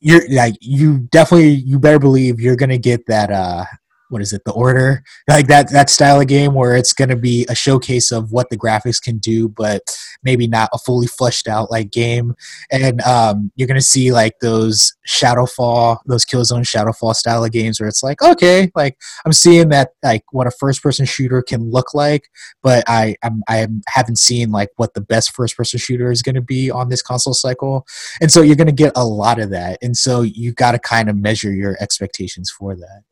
[0.00, 3.64] you're like you definitely you better believe you're to get that uh
[4.08, 5.02] what is it the order?
[5.28, 8.50] Like that that style of game where it's going to be a showcase of what
[8.50, 9.82] the graphics can do but
[10.22, 12.34] maybe not a fully fleshed out like game.
[12.70, 17.78] And um, you're going to see like those shadowfall those killzone shadowfall style of games
[17.78, 18.96] where it's like okay like
[19.26, 22.28] i'm seeing that like what a first person shooter can look like
[22.62, 26.34] but i i'm i haven't seen like what the best first person shooter is going
[26.34, 27.86] to be on this console cycle.
[28.20, 30.78] And so you're going to get a lot of that and so you got to
[30.78, 33.02] kind of measure your expectations for that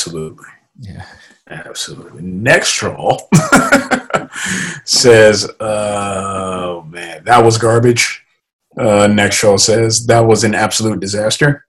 [0.00, 0.46] Absolutely.
[0.80, 1.04] Yeah.
[1.50, 2.22] Absolutely.
[2.22, 3.28] Next troll
[4.84, 8.24] says, "Oh man, that was garbage."
[8.78, 11.66] Uh, next troll says that was an absolute disaster.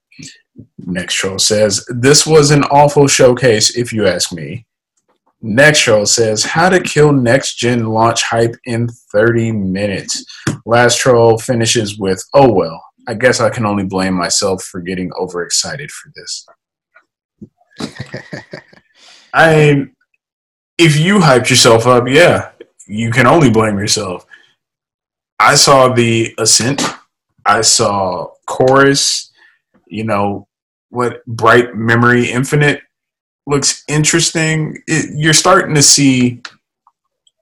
[0.78, 4.68] Next troll says this was an awful showcase, if you ask me.
[5.42, 10.24] Next troll says how to kill next gen launch hype in 30 minutes.
[10.66, 15.12] Last troll finishes with, "Oh well, I guess I can only blame myself for getting
[15.20, 16.46] overexcited for this."
[19.34, 19.96] I, mean,
[20.78, 22.52] if you hyped yourself up, yeah,
[22.88, 24.26] you can only blame yourself.
[25.40, 26.82] I saw the Ascent.
[27.46, 29.32] I saw Chorus.
[29.88, 30.48] You know
[30.90, 31.26] what?
[31.26, 32.82] Bright Memory Infinite
[33.48, 34.82] looks interesting.
[34.88, 36.42] It, you're starting to see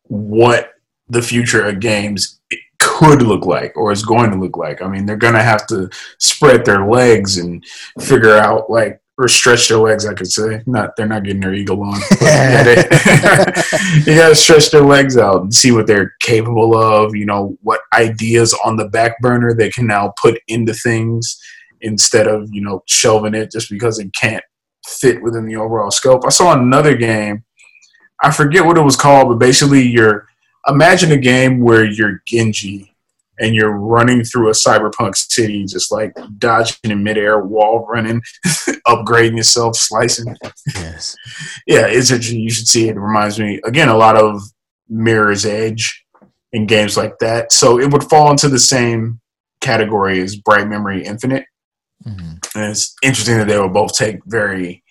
[0.03, 0.73] what
[1.07, 2.39] the future of games
[2.79, 4.81] could look like or is going to look like.
[4.81, 7.63] I mean, they're going to have to spread their legs and
[7.99, 10.63] figure out like or stretch their legs, I could say.
[10.65, 11.99] Not they're not getting their eagle on.
[12.21, 12.75] Yeah, they,
[14.05, 17.15] you gotta stretch their legs out and see what they're capable of.
[17.15, 21.37] You know what ideas on the back burner they can now put into things
[21.81, 24.43] instead of you know shelving it just because it can't
[24.87, 26.23] fit within the overall scope.
[26.25, 27.43] I saw another game.
[28.23, 30.27] I forget what it was called, but basically, you're
[30.67, 32.88] imagine a game where you're Genji
[33.39, 38.21] and you're running through a cyberpunk city, just like dodging in midair, wall running,
[38.87, 40.35] upgrading yourself, slicing.
[40.75, 41.15] Yes.
[41.67, 42.41] yeah, it's interesting.
[42.41, 42.97] You should see it.
[42.97, 44.41] It reminds me, again, a lot of
[44.89, 46.05] Mirror's Edge
[46.51, 47.51] in games like that.
[47.51, 49.19] So it would fall into the same
[49.61, 51.45] category as Bright Memory Infinite.
[52.05, 52.59] Mm-hmm.
[52.59, 54.83] And it's interesting that they would both take very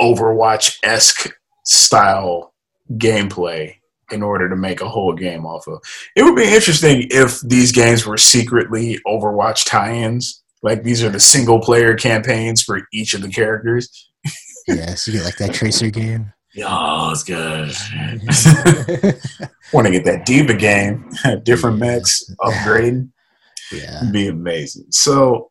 [0.00, 1.30] Overwatch esque
[1.64, 2.52] style
[2.92, 3.76] gameplay
[4.10, 5.82] in order to make a whole game off of.
[6.14, 10.42] It would be interesting if these games were secretly Overwatch tie-ins.
[10.62, 14.10] Like these are the single player campaigns for each of the characters.
[14.66, 16.32] yes, you get like that tracer game.
[16.54, 17.68] Yeah, oh, it's good.
[19.72, 21.10] Want to get that D.Va game,
[21.42, 23.10] different mechs, upgrading.
[23.70, 24.86] Yeah, It'd be amazing.
[24.90, 25.50] So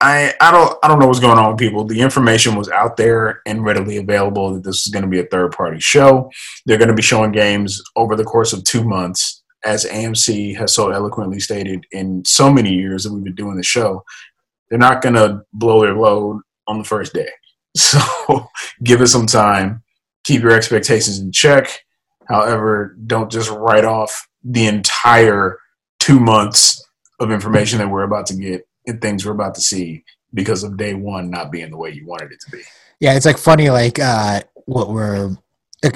[0.00, 1.84] I I don't I don't know what's going on with people.
[1.84, 5.26] The information was out there and readily available that this is going to be a
[5.26, 6.30] third party show.
[6.64, 10.72] They're going to be showing games over the course of two months, as AMC has
[10.72, 14.02] so eloquently stated in so many years that we've been doing the show.
[14.68, 17.28] They're not going to blow their load on the first day.
[17.76, 18.48] So
[18.82, 19.84] give it some time.
[20.24, 21.68] Keep your expectations in check.
[22.28, 25.56] However, don't just write off the entire
[26.00, 26.84] two months
[27.20, 30.76] of information that we're about to get and things we're about to see because of
[30.76, 32.62] day one not being the way you wanted it to be.
[33.00, 35.36] Yeah, it's like funny, like uh, what we're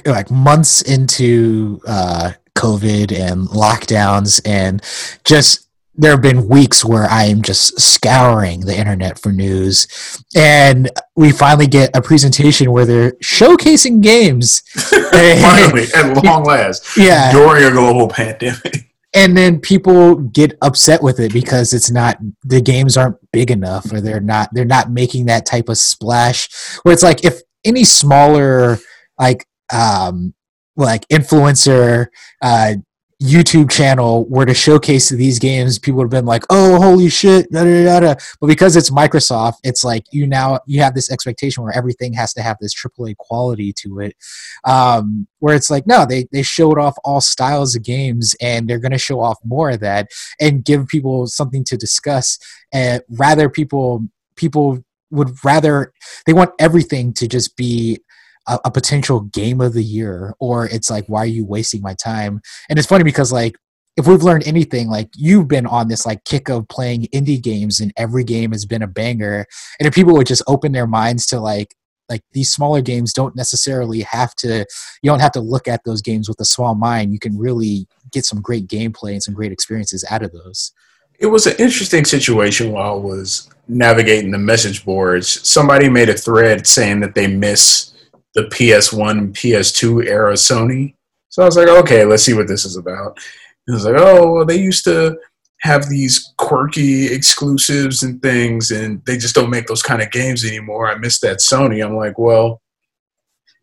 [0.07, 4.83] like months into uh, COVID and lockdowns, and
[5.25, 9.87] just there have been weeks where I am just scouring the internet for news,
[10.35, 14.63] and we finally get a presentation where they're showcasing games.
[14.75, 21.21] finally, at long last, yeah, during a global pandemic and then people get upset with
[21.21, 25.27] it because it's not the games aren't big enough or they're not they're not making
[25.27, 26.49] that type of splash
[26.83, 28.79] where it's like if any smaller
[29.19, 30.35] like um
[30.77, 32.09] like influencer
[32.43, 32.75] uh
[33.23, 37.51] YouTube channel were to showcase these games, people would have been like, "Oh, holy shit!"
[37.51, 41.63] Da, da, da, but because it's Microsoft, it's like you now you have this expectation
[41.63, 44.17] where everything has to have this AAA quality to it.
[44.65, 48.79] Um, where it's like, no, they they showed off all styles of games, and they're
[48.79, 50.09] going to show off more of that
[50.41, 52.39] and give people something to discuss.
[52.73, 54.07] And rather, people
[54.37, 55.93] people would rather
[56.27, 58.01] they want everything to just be
[58.47, 61.95] a, a, potential game of the year or it's like why are you wasting my
[61.95, 62.41] time?
[62.69, 63.57] And it's funny because like
[63.97, 67.81] if we've learned anything like you've been on this like kick of playing indie games
[67.81, 69.47] and every game has been a banger.
[69.79, 71.75] And if people would just open their minds to like
[72.09, 74.67] like these smaller games don't necessarily have to
[75.03, 77.13] you don't have to look at those games with a small mind.
[77.13, 80.73] You can really get some great gameplay and some great experiences out of those.
[81.19, 85.49] It was an interesting situation while i was navigating the message boards.
[85.49, 87.94] Somebody made a thread saying that they miss
[88.35, 90.95] the PS1, PS2 era Sony.
[91.29, 93.19] So I was like, okay, let's see what this is about.
[93.67, 95.19] And I was like, oh, well, they used to
[95.61, 100.45] have these quirky exclusives and things, and they just don't make those kind of games
[100.45, 100.89] anymore.
[100.89, 101.85] I miss that Sony.
[101.85, 102.61] I'm like, well,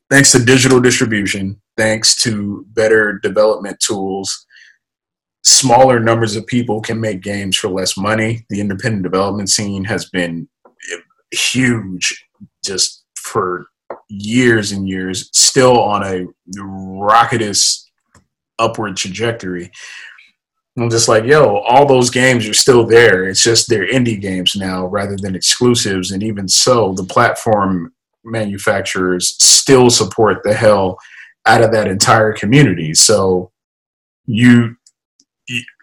[0.09, 4.45] thanks to digital distribution, thanks to better development tools,
[5.43, 8.45] smaller numbers of people can make games for less money.
[8.49, 10.47] The independent development scene has been
[11.32, 12.26] huge
[12.63, 13.67] just for
[14.12, 16.26] years and years, still on a
[16.59, 17.89] rocketous
[18.59, 19.72] upward trajectory.
[20.78, 23.28] I'm just like, yo, all those games are still there.
[23.28, 26.12] It's just they're indie games now rather than exclusives.
[26.12, 27.93] And even so, the platform
[28.24, 30.97] manufacturers still support the hell
[31.45, 32.93] out of that entire community.
[32.93, 33.51] So
[34.26, 34.78] you,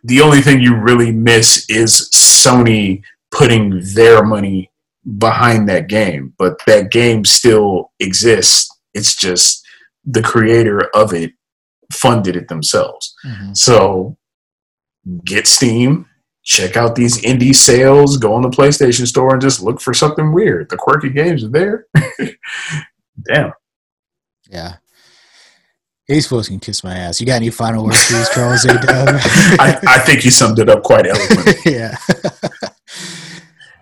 [0.05, 4.71] the only thing you really miss is Sony putting their money
[5.17, 8.69] behind that game, but that game still exists.
[8.95, 9.67] It's just
[10.05, 11.33] the creator of it
[11.93, 13.15] funded it themselves.
[13.25, 13.55] Mm-hmm.
[13.55, 14.19] So
[15.25, 16.07] get Steam,
[16.43, 20.33] check out these indie sales, go on the PlayStation Store and just look for something
[20.33, 20.69] weird.
[20.71, 21.87] The quirky games are there.
[23.27, 23.53] Damn.
[24.51, 24.77] Yeah.
[26.21, 27.21] Supposed to kiss my ass.
[27.21, 31.53] You got any final words, please, Charles I think you summed it up quite eloquently.
[31.71, 31.99] yeah.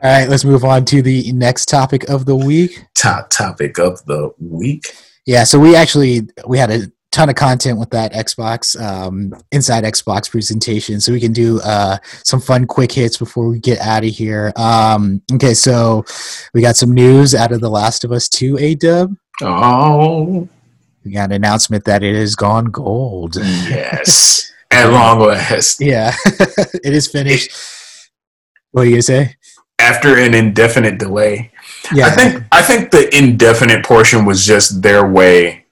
[0.06, 2.86] All right, let's move on to the next topic of the week.
[2.94, 4.94] Top topic of the week.
[5.26, 9.82] Yeah, so we actually we had a ton of content with that Xbox um, inside
[9.82, 14.04] Xbox presentation, so we can do uh, some fun quick hits before we get out
[14.04, 14.52] of here.
[14.54, 16.04] Um, okay, so
[16.54, 18.56] we got some news out of The Last of Us Two.
[18.60, 19.12] A Dub.
[19.42, 20.48] Oh,
[21.04, 23.34] we got an announcement that it has gone gold.
[23.34, 25.80] Yes, at long last.
[25.80, 27.50] Yeah, it is finished.
[28.70, 29.34] what are you gonna say?
[29.78, 31.52] After an indefinite delay.
[31.92, 32.06] Yeah.
[32.06, 35.66] I think I think the indefinite portion was just their way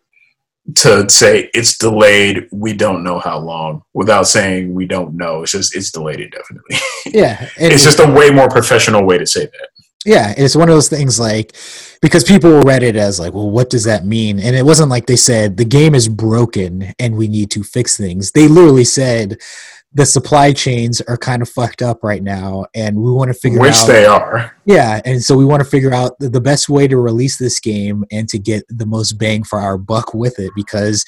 [0.77, 5.43] to say it's delayed we don't know how long without saying we don't know.
[5.43, 6.77] It's just it's delayed indefinitely.
[7.07, 9.69] Yeah it's just a way more professional way to say that.
[10.07, 11.55] Yeah it's one of those things like
[12.01, 14.39] because people read it as like well what does that mean?
[14.39, 17.97] And it wasn't like they said the game is broken and we need to fix
[17.97, 18.33] things.
[18.33, 19.39] They literally said
[19.95, 23.61] the supply chains are kind of fucked up right now and we want to figure
[23.61, 24.57] which out which they are.
[24.67, 28.05] Yeah and so we want to figure out the best way to release this game
[28.11, 31.05] and to get the most bang for our buck with it because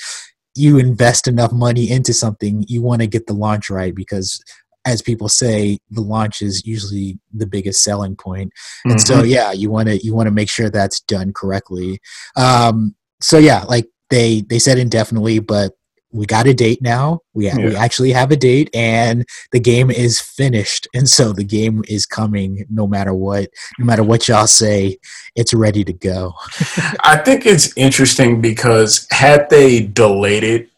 [0.55, 4.43] you invest enough money into something you want to get the launch right because
[4.87, 8.53] as people say the launch is usually the biggest selling point.
[8.85, 8.99] And mm-hmm.
[9.01, 11.99] so yeah you want to you want to make sure that's done correctly.
[12.37, 15.73] Um so yeah like they they said indefinitely but
[16.13, 17.21] we got a date now.
[17.35, 17.57] We yeah.
[17.57, 20.89] we actually have a date, and the game is finished.
[20.97, 23.51] And so the game is coming, no matter what.
[23.79, 24.97] No matter what y'all say,
[25.35, 26.33] it's ready to go.
[27.05, 30.71] I think it's interesting because had they delayed it,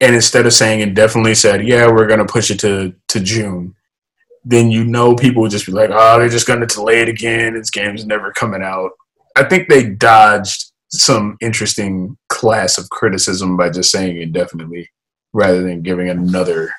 [0.00, 3.20] and instead of saying it definitely said, "Yeah, we're going to push it to to
[3.20, 3.74] June,"
[4.44, 7.08] then you know people would just be like, "Oh, they're just going to delay it
[7.08, 7.54] again.
[7.54, 8.90] This game's never coming out."
[9.34, 14.88] I think they dodged some interesting class of criticism by just saying indefinitely
[15.32, 16.70] rather than giving another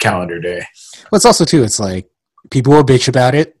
[0.00, 0.66] calendar day.
[1.10, 1.62] Well, it's also too.
[1.62, 2.08] It's like
[2.50, 3.56] people will bitch about it,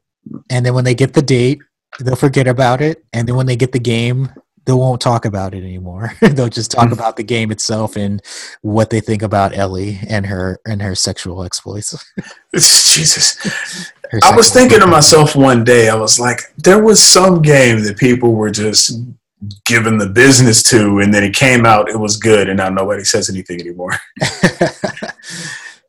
[0.50, 1.60] and then when they get the date,
[2.00, 4.30] they'll forget about it, and then when they get the game,
[4.66, 6.12] they won't talk about it anymore.
[6.20, 6.94] they'll just talk mm-hmm.
[6.94, 8.20] about the game itself and
[8.62, 12.04] what they think about Ellie and her and her sexual exploits.
[12.54, 13.92] Jesus.
[14.22, 17.96] I was thinking to myself one day, I was like, there was some game that
[17.96, 18.92] people were just
[19.64, 23.04] given the business to, and then it came out, it was good, and now nobody
[23.04, 23.92] says anything anymore.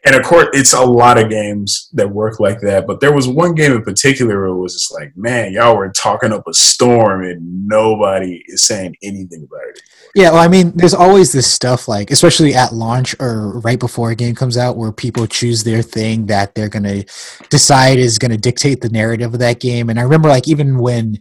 [0.05, 2.85] and of course, it's a lot of games that work like that.
[2.85, 5.89] But there was one game in particular where it was just like, man, y'all were
[5.89, 9.81] talking up a storm, and nobody is saying anything about it.
[10.15, 14.11] Yeah, well, I mean, there's always this stuff like, especially at launch or right before
[14.11, 17.03] a game comes out, where people choose their thing that they're gonna
[17.49, 19.89] decide is gonna dictate the narrative of that game.
[19.89, 21.17] And I remember, like, even when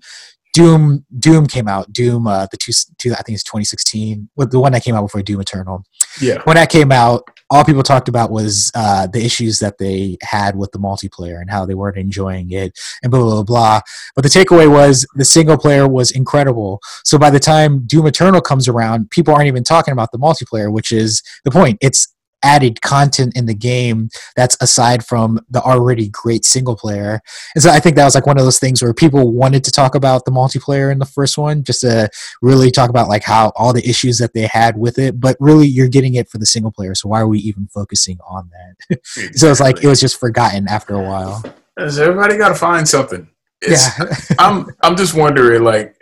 [0.54, 1.92] Doom Doom came out.
[1.92, 4.30] Doom uh, the two, two I think it's 2016.
[4.36, 5.84] the one that came out before Doom Eternal.
[6.20, 6.40] Yeah.
[6.44, 10.56] When that came out, all people talked about was uh, the issues that they had
[10.56, 13.80] with the multiplayer and how they weren't enjoying it and blah, blah blah blah.
[14.14, 16.80] But the takeaway was the single player was incredible.
[17.04, 20.72] So by the time Doom Eternal comes around, people aren't even talking about the multiplayer,
[20.72, 21.78] which is the point.
[21.80, 22.13] It's
[22.44, 27.20] added content in the game that's aside from the already great single player.
[27.54, 29.70] And so I think that was like one of those things where people wanted to
[29.70, 32.08] talk about the multiplayer in the first one, just to
[32.42, 35.18] really talk about like how all the issues that they had with it.
[35.18, 36.94] But really, you're getting it for the single player.
[36.94, 38.98] So why are we even focusing on that?
[38.98, 39.32] Exactly.
[39.38, 41.42] so it's like it was just forgotten after a while.
[41.78, 43.28] Everybody got to find something?
[43.60, 44.36] It's, yeah.
[44.38, 45.96] I'm I'm just wondering like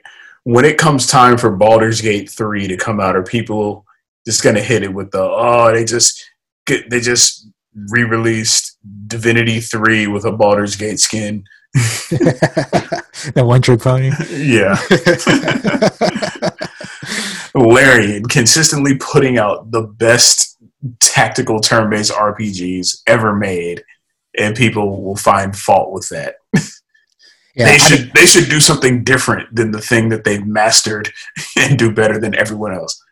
[0.44, 3.86] when it comes time for Baldur's Gate 3 to come out, are people
[4.26, 6.28] just going to hit it with the, oh, they just,
[6.66, 11.44] they just re-released Divinity Three with a Baldur's Gate skin.
[11.74, 14.10] that one trick pony.
[14.30, 14.76] Yeah.
[17.54, 20.58] Larian consistently putting out the best
[21.00, 23.84] tactical turn-based RPGs ever made,
[24.38, 26.36] and people will find fault with that.
[27.54, 30.46] Yeah, they I should mean, they should do something different than the thing that they've
[30.46, 31.10] mastered
[31.58, 33.02] and do better than everyone else.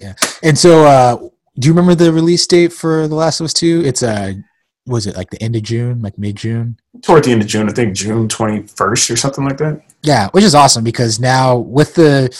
[0.00, 0.14] yeah.
[0.42, 1.28] And so, uh,
[1.60, 3.82] do you remember the release date for The Last of Us Two?
[3.84, 4.32] It's uh,
[4.86, 6.78] was it like the end of June, like mid June?
[7.02, 9.82] Toward the end of June, I think June twenty first or something like that.
[10.02, 12.34] Yeah, which is awesome because now with the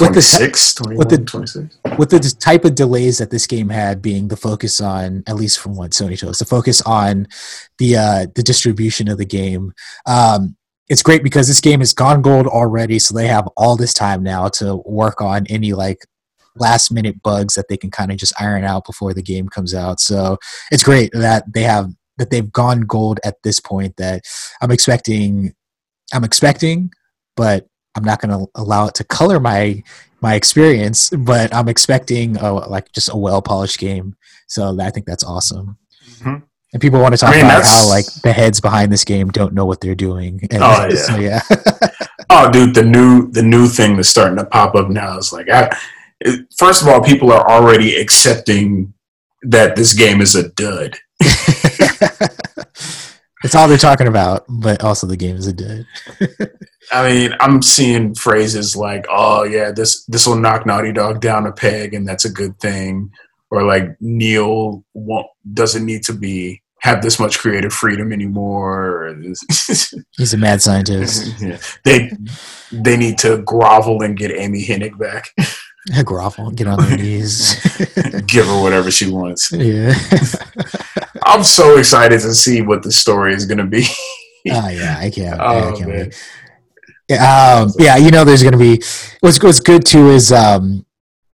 [0.00, 1.98] with the 26, with the- 21, 26.
[1.98, 5.58] with the type of delays that this game had being the focus on at least
[5.58, 7.26] from what sony told us the focus on
[7.78, 9.72] the uh the distribution of the game
[10.06, 10.56] um
[10.88, 14.22] it's great because this game has gone gold already so they have all this time
[14.22, 16.06] now to work on any like
[16.60, 19.74] last minute bugs that they can kind of just iron out before the game comes
[19.74, 20.36] out so
[20.72, 24.22] it's great that they have that they've gone gold at this point that
[24.60, 25.52] i'm expecting
[26.12, 26.90] i'm expecting
[27.36, 29.82] but i'm not going to allow it to color my
[30.20, 34.16] my experience, but I'm expecting a, like just a well polished game.
[34.48, 35.78] So I think that's awesome.
[36.18, 36.42] Mhm.
[36.72, 39.04] And people want to talk I mean, about that's- how like the heads behind this
[39.04, 40.40] game don't know what they're doing.
[40.50, 41.40] And Oh, so, yeah.
[42.30, 45.48] Oh, dude, the new the new thing that's starting to pop up now is like,
[45.48, 45.70] I,
[46.56, 48.92] first of all, people are already accepting
[49.42, 50.98] that this game is a dud.
[53.44, 55.86] it's all they're talking about, but also the game is a dud.
[56.92, 61.46] I mean, I'm seeing phrases like, "Oh yeah, this this will knock Naughty Dog down
[61.46, 63.10] a peg, and that's a good thing,"
[63.50, 69.14] or like Neil won't, doesn't need to be have this much creative freedom anymore.
[70.16, 71.40] He's a mad scientist.
[71.40, 71.58] Yeah.
[71.84, 72.10] They
[72.72, 75.28] they need to grovel and get Amy Hennig back,
[76.04, 77.54] Grovel, get on their knees.
[78.26, 79.50] give her whatever she wants.
[79.52, 79.94] yeah.
[81.22, 83.84] I'm so excited to see what the story is going to be.
[84.50, 85.38] Oh yeah, I can't.
[85.38, 85.98] Oh, I can't man.
[85.98, 86.32] wait.
[87.08, 88.80] Yeah, um, yeah, you know, there's gonna be.
[89.20, 90.86] What's what's good too is um,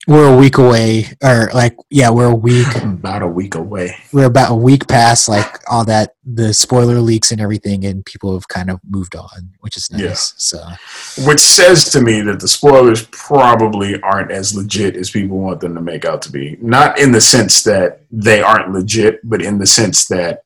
[0.08, 2.66] we're a week away, or like, yeah, we're a week.
[2.82, 3.94] About a week away.
[4.10, 8.32] We're about a week past like all that the spoiler leaks and everything, and people
[8.32, 10.02] have kind of moved on, which is nice.
[10.02, 10.14] Yeah.
[10.14, 15.60] So Which says to me that the spoilers probably aren't as legit as people want
[15.60, 16.56] them to make out to be.
[16.60, 20.42] Not in the sense that they aren't legit, but in the sense that,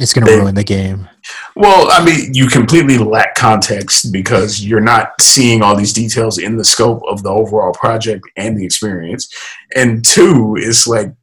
[0.00, 1.08] it's gonna ruin the game.
[1.54, 6.56] well, I mean, you completely lack context because you're not seeing all these details in
[6.56, 9.28] the scope of the overall project and the experience.
[9.76, 11.14] And two, it's like,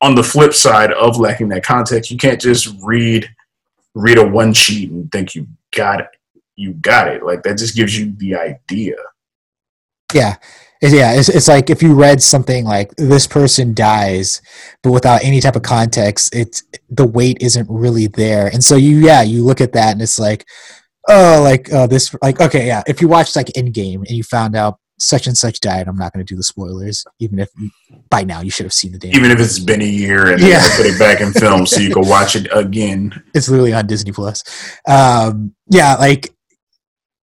[0.00, 3.28] on the flip side of lacking that context, you can't just read
[3.94, 6.08] read a one sheet and think you got it.
[6.56, 7.22] You got it.
[7.22, 8.96] Like that just gives you the idea.
[10.12, 10.36] Yeah.
[10.82, 14.42] It's, yeah, it's, it's like if you read something like this person dies,
[14.82, 18.96] but without any type of context, it's the weight isn't really there, and so you
[18.98, 20.44] yeah you look at that and it's like,
[21.08, 24.54] oh like uh, this like okay yeah if you watched like Endgame and you found
[24.56, 27.48] out such and such died, I'm not going to do the spoilers, even if
[28.08, 29.14] by now you should have seen the damn.
[29.16, 30.48] Even if it's been a year and Yeah.
[30.62, 30.76] yeah.
[30.76, 33.20] put it back in film so you can watch it again.
[33.34, 34.44] it's literally on Disney Plus.
[34.86, 36.32] Um, yeah, like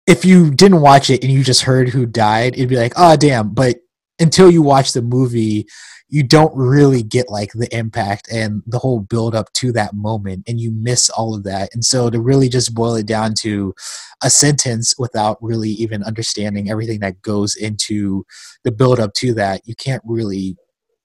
[0.06, 3.16] if you didn't watch it and you just heard who died, it'd be like, oh
[3.16, 3.52] damn.
[3.52, 3.76] But
[4.18, 5.66] until you watch the movie,
[6.08, 10.44] you don't really get like the impact and the whole build up to that moment,
[10.46, 11.70] and you miss all of that.
[11.74, 13.74] And so to really just boil it down to
[14.22, 18.24] a sentence without really even understanding everything that goes into
[18.62, 20.56] the build up to that, you can't really,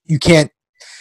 [0.05, 0.51] you can't,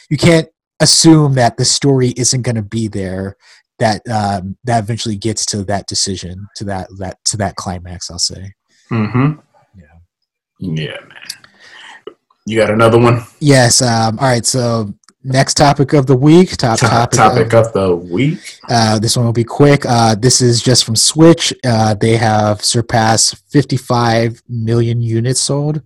[0.09, 0.49] you can't
[0.81, 3.37] assume that the story isn't going to be there
[3.81, 8.19] that um, that eventually gets to that decision to that that to that climax i'll
[8.19, 8.53] say
[8.91, 9.39] Mm-hmm.
[9.79, 10.85] Yeah.
[10.85, 12.17] Yeah, man.
[12.47, 13.23] You got another one?
[13.41, 17.67] yes um, all right so next topic of the week top Top topic, topic of,
[17.67, 18.59] of the week.
[18.69, 22.65] uh, this one will be quick uh, this is just from switch uh, they have
[22.65, 25.83] surpassed 55 million units sold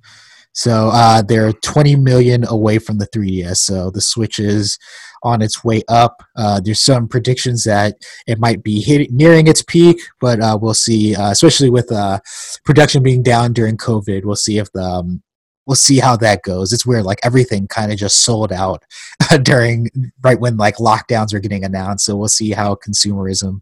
[0.53, 4.79] so uh, they're 20 million away from the 3ds so the switch is
[5.25, 6.23] on its way up.
[6.37, 7.97] Uh, there's some predictions that
[8.27, 12.19] it might be hit, nearing its peak but uh, we'll see uh, especially with uh,
[12.65, 15.23] production being down during covid we'll see if the um,
[15.67, 18.85] we'll see how that goes it's weird like everything kind of just sold out
[19.43, 19.89] during
[20.23, 23.61] right when like lockdowns are getting announced so we'll see how consumerism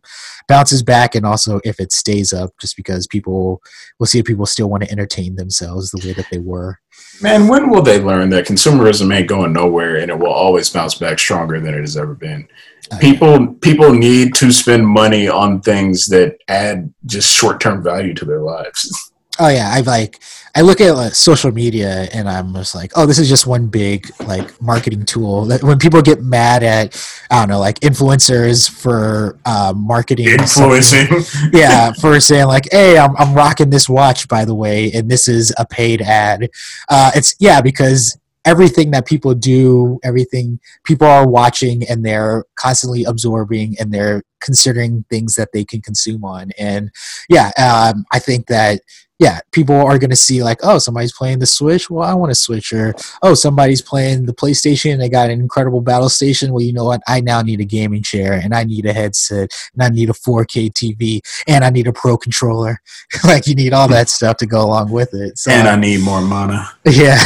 [0.48, 3.62] bounces back and also if it stays up just because people
[3.98, 6.78] we'll see if people still want to entertain themselves the way that they were
[7.20, 10.94] Man, when will they learn that consumerism ain't going nowhere and it will always bounce
[10.94, 12.48] back stronger than it has ever been?
[12.90, 18.14] Uh, People people need to spend money on things that add just short term value
[18.14, 19.11] to their lives.
[19.38, 20.20] Oh yeah, I like
[20.54, 23.68] I look at like, social media and I'm just like, oh, this is just one
[23.68, 25.46] big like marketing tool.
[25.46, 26.94] That when people get mad at
[27.30, 31.08] I don't know, like influencers for uh, marketing, Influencing.
[31.52, 35.28] yeah, for saying like, hey, I'm I'm rocking this watch by the way, and this
[35.28, 36.50] is a paid ad.
[36.90, 43.04] Uh, it's yeah because everything that people do, everything people are watching and they're constantly
[43.04, 46.50] absorbing and they're considering things that they can consume on.
[46.58, 46.90] And
[47.28, 48.80] yeah, um, I think that
[49.22, 51.88] yeah, people are going to see like, oh, somebody's playing the Switch.
[51.88, 52.72] Well, I want a Switch.
[52.72, 52.92] Or
[53.22, 54.98] oh, somebody's playing the PlayStation.
[54.98, 56.52] They got an incredible battle station.
[56.52, 57.02] Well, you know what?
[57.06, 60.12] I now need a gaming chair and I need a headset and I need a
[60.12, 62.80] 4K TV and I need a Pro controller.
[63.24, 65.38] like you need all that stuff to go along with it.
[65.38, 66.72] So and I need more mana.
[66.84, 67.16] yeah.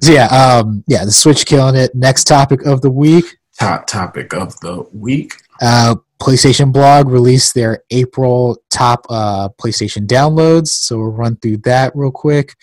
[0.00, 1.92] so yeah, um, yeah, the Switch killing it.
[1.96, 3.24] Next topic of the week.
[3.58, 5.34] Top topic of the week.
[5.60, 11.92] Uh, PlayStation Blog released their April top uh, PlayStation downloads, so we'll run through that
[11.96, 12.54] real quick.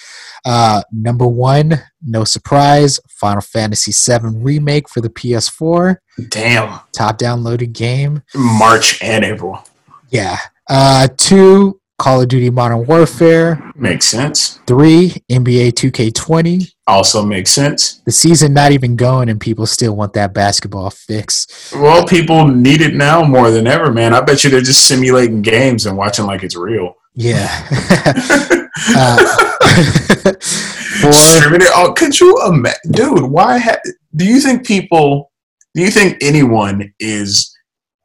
[0.46, 1.74] Uh, number one,
[2.06, 5.98] no surprise, Final Fantasy VII Remake for the PS4,
[6.30, 6.80] Damn.
[6.92, 8.22] top downloaded game.
[8.36, 9.64] March and April.
[10.10, 10.38] Yeah.
[10.70, 13.72] Uh, two, Call of Duty Modern Warfare.
[13.76, 14.60] Makes sense.
[14.68, 16.72] Three, NBA 2K20.
[16.86, 18.02] Also makes sense.
[18.06, 21.74] The season not even going, and people still want that basketball fix.
[21.76, 24.14] Well, people need it now more than ever, man.
[24.14, 26.94] I bet you they're just simulating games and watching like it's real.
[27.16, 27.48] Yeah.
[28.96, 29.38] uh,
[31.02, 31.72] four, Streaming it.
[31.74, 33.24] Oh, could you imagine, dude?
[33.24, 33.82] Why ha-
[34.16, 35.32] do you think people?
[35.74, 37.56] Do you think anyone is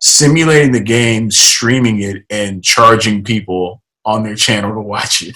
[0.00, 5.34] simulating the game, streaming it, and charging people on their channel to watch it?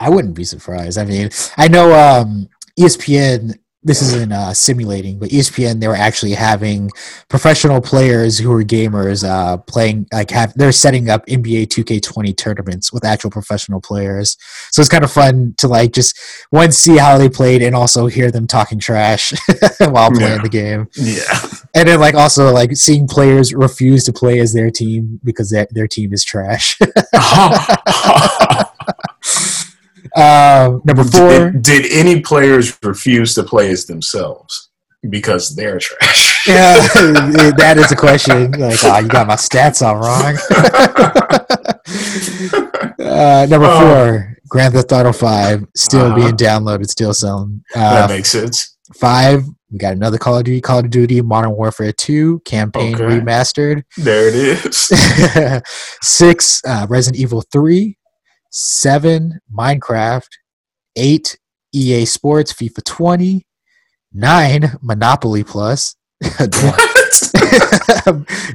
[0.00, 0.98] I wouldn't be surprised.
[0.98, 3.58] I mean, I know um, ESPN.
[3.86, 6.90] This isn't uh, simulating, but ESPN they were actually having
[7.28, 12.90] professional players who are gamers uh, playing like have they're setting up NBA 2K20 tournaments
[12.92, 14.36] with actual professional players.
[14.70, 16.18] So it's kind of fun to like just
[16.50, 19.32] one see how they played and also hear them talking trash
[19.80, 20.42] while playing Yeah.
[20.42, 20.88] the game.
[20.94, 21.40] Yeah.
[21.74, 25.66] And then like also like seeing players refuse to play as their team because their
[25.70, 26.78] their team is trash.
[30.16, 31.50] um, number four.
[31.50, 34.70] Did, did any players refuse to play as themselves
[35.10, 36.32] because they're trash?
[36.54, 36.74] Yeah,
[37.56, 38.50] that is a question.
[38.52, 40.36] Like, oh, you got my stats all wrong.
[43.00, 43.80] uh, number Oh.
[43.80, 46.16] four, Grand Theft Auto Five, still Uh-huh.
[46.16, 47.62] being downloaded, still selling.
[47.74, 48.76] that Uh, makes sense.
[48.94, 53.04] five, we got another Call of Duty, Call of Duty Modern Warfare Two campaign Okay.
[53.04, 53.82] remastered.
[53.96, 54.92] There it is.
[56.02, 57.96] Six, uh, Resident Evil Three.
[58.58, 60.28] Seven, Minecraft.
[60.96, 61.36] Eight,
[61.72, 63.46] EA Sports FIFA 20.
[64.12, 65.96] Nine, Monopoly Plus.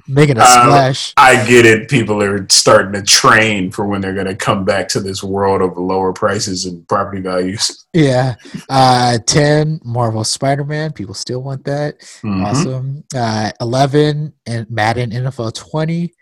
[0.07, 1.13] Making a Uh, splash.
[1.17, 1.89] I get it.
[1.89, 5.61] People are starting to train for when they're going to come back to this world
[5.61, 7.85] of lower prices and property values.
[7.93, 8.35] Yeah.
[8.69, 10.93] Uh, 10, Marvel Spider Man.
[10.93, 11.99] People still want that.
[12.23, 12.45] Mhm.
[12.45, 13.03] Awesome.
[13.13, 16.13] Uh, 11, and Madden NFL 20.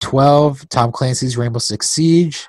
[0.00, 2.48] 12, Tom Clancy's Rainbow Six Siege.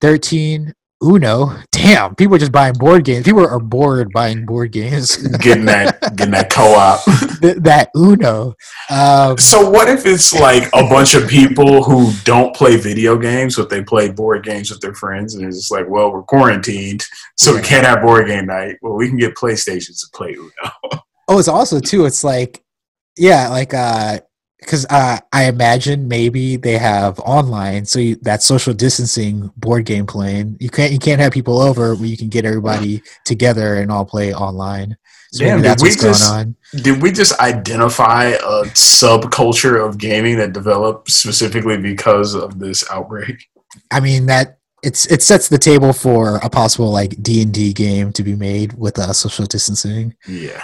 [0.00, 0.72] 13,
[1.02, 1.56] Uno.
[1.72, 3.24] Damn, people are just buying board games.
[3.24, 5.16] People are bored buying board games.
[5.38, 7.02] Getting that, getting that co-op.
[7.40, 8.54] Th- that Uno.
[8.90, 13.56] Um, So what if it's like a bunch of people who don't play video games,
[13.56, 17.06] but they play board games with their friends, and it's just like, well, we're quarantined,
[17.36, 18.76] so we can't have board game night.
[18.82, 20.50] Well, we can get PlayStations to play Uno.
[21.32, 22.06] Oh, it's also too.
[22.06, 22.60] It's like,
[23.16, 24.18] yeah, like uh,
[24.60, 30.06] because uh, I imagine maybe they have online, so you, that social distancing board game
[30.06, 30.56] playing.
[30.60, 34.04] You can't you can't have people over where you can get everybody together and all
[34.04, 34.96] play online.
[35.32, 36.56] So Damn, that's what's going just- on.
[36.82, 43.46] Did we just identify a subculture of gaming that developed specifically because of this outbreak?
[43.90, 47.72] I mean that it's it sets the table for a possible like D and D
[47.72, 50.14] game to be made with uh, social distancing.
[50.26, 50.62] Yeah,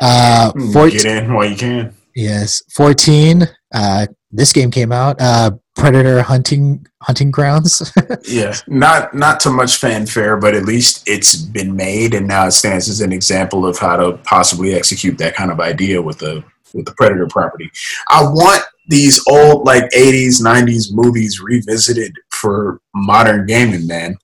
[0.00, 1.94] Uh, get 14, in while you can.
[2.18, 3.44] Yes, fourteen.
[3.72, 5.16] Uh, this game came out.
[5.20, 7.92] Uh, Predator hunting hunting grounds.
[8.24, 12.50] Yeah, not not too much fanfare, but at least it's been made, and now it
[12.50, 16.44] stands as an example of how to possibly execute that kind of idea with the
[16.74, 17.70] with the Predator property.
[18.10, 24.18] I want these old like '80s, '90s movies revisited for modern gaming, man.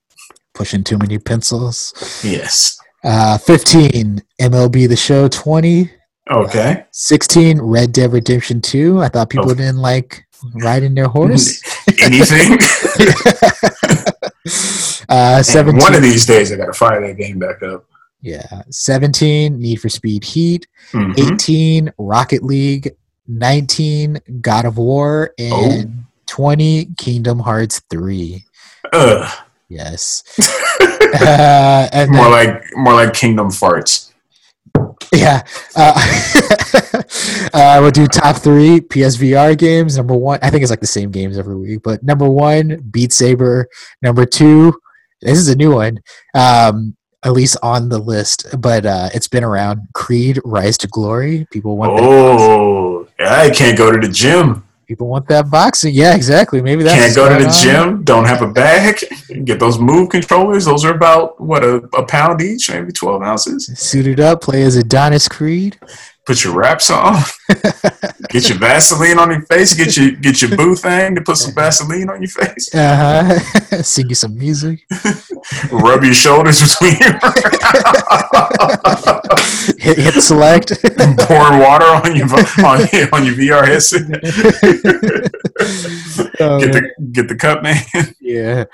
[0.54, 1.94] Pushing too many pencils.
[2.22, 2.78] Yes.
[3.02, 5.90] Uh, 15 MLB The Show 20.
[6.30, 6.84] Okay.
[6.92, 9.00] 16 Red Dead Redemption 2.
[9.02, 9.54] I thought people Oh.
[9.54, 10.26] didn't like
[10.62, 11.60] riding their horse.
[12.02, 12.58] Anything.
[15.08, 15.78] uh, 17.
[15.80, 17.84] one of these days, I got to fire that game back up.
[18.20, 18.62] yeah.
[18.70, 20.66] 17 Need for Speed Heat.
[20.92, 21.32] Mhm.
[21.34, 22.94] 18 Rocket League.
[23.26, 25.32] 19 God of War.
[25.38, 26.04] And Oh.
[26.26, 28.44] 20 Kingdom Hearts 3.
[28.92, 29.30] Ugh.
[29.68, 30.22] Yes.
[30.80, 34.10] uh, More then- like more like Kingdom Farts.
[35.12, 35.42] Yeah.
[35.76, 35.94] Uh,
[37.54, 39.96] uh, we'll do top three PSVR games.
[39.96, 43.12] Number one, I think it's like the same games every week, but number one, Beat
[43.12, 43.68] Saber.
[44.02, 44.74] Number two,
[45.22, 46.00] this is a new one,
[46.34, 49.80] um, at least on the list, but uh, it's been around.
[49.94, 51.46] Creed Rise to Glory.
[51.50, 51.92] People want.
[51.94, 54.63] Oh, I can't go to the gym.
[54.86, 55.94] People want that boxing.
[55.94, 56.60] Yeah, exactly.
[56.60, 57.62] Maybe that's Can't go to the on.
[57.62, 58.04] gym.
[58.04, 58.98] Don't have a bag.
[59.44, 60.64] Get those move controllers.
[60.66, 63.66] Those are about what a, a pound each, maybe twelve ounces.
[63.78, 65.78] Suited up, play as Adonis Creed.
[66.26, 67.22] Put your wraps on.
[68.30, 69.74] get your Vaseline on your face.
[69.74, 72.74] Get your get your boo thing to put some Vaseline on your face.
[72.74, 72.96] Uh
[73.28, 73.82] huh.
[73.82, 74.86] Sing you some music.
[75.70, 77.12] Rub your shoulders between your
[79.78, 80.72] hit, hit select.
[81.18, 82.26] pouring water on your
[82.64, 82.80] on,
[83.12, 84.02] on your VR headset.
[86.40, 87.82] Oh, Get the get the cup man.
[88.20, 88.64] yeah.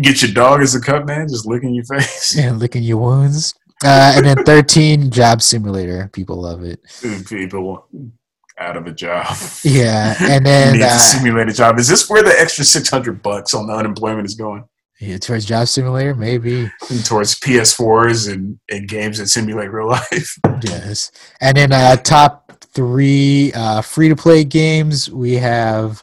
[0.00, 2.36] Get your dog as a cup man, just licking your face.
[2.36, 3.54] and licking your wounds.
[3.84, 6.08] Uh, and then 13, Job Simulator.
[6.12, 6.80] People love it.
[7.28, 7.88] People
[8.58, 9.36] out of a job.
[9.62, 10.14] Yeah.
[10.20, 11.78] And then uh, simulate a job.
[11.78, 14.64] Is this where the extra six hundred bucks on the unemployment is going?
[14.98, 16.70] yeah, towards Job Simulator, maybe.
[17.04, 20.38] Towards PS4s and, and games that simulate real life.
[20.62, 21.10] Yes.
[21.40, 25.10] And then uh, top three uh, free to play games.
[25.10, 26.02] We have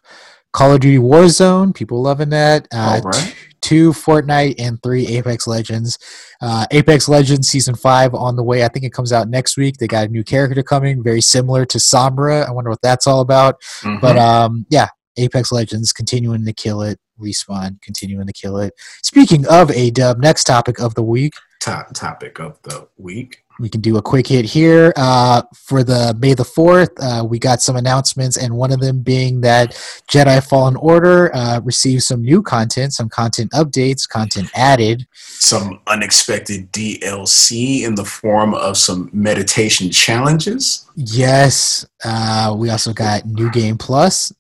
[0.52, 1.74] Call of Duty Warzone.
[1.74, 2.68] People loving that.
[2.72, 3.16] Uh, All right.
[3.16, 5.98] t- two Fortnite and three Apex Legends.
[6.42, 8.64] Uh, Apex Legends season five on the way.
[8.64, 9.78] I think it comes out next week.
[9.78, 12.48] They got a new character coming, very similar to Sombra.
[12.48, 13.56] I wonder what that's all about.
[13.82, 14.02] Mhm.
[14.02, 17.00] But um, yeah, Apex Legends continuing to kill it.
[17.20, 18.74] Respawn continuing to kill it.
[19.04, 21.34] Speaking of a dub, next topic of the week.
[21.62, 23.43] top topic of the week.
[23.60, 24.94] We can do a quick hit here.
[24.96, 29.02] Uh, for the May the 4th, uh, we got some announcements, and one of them
[29.02, 29.72] being that
[30.12, 35.08] Jedi Fallen Order uh, received some new content, some content updates, content added.
[35.14, 40.90] Some unexpected DLC in the form of some meditation challenges.
[40.96, 44.32] Yes, uh, we also got New Game Plus,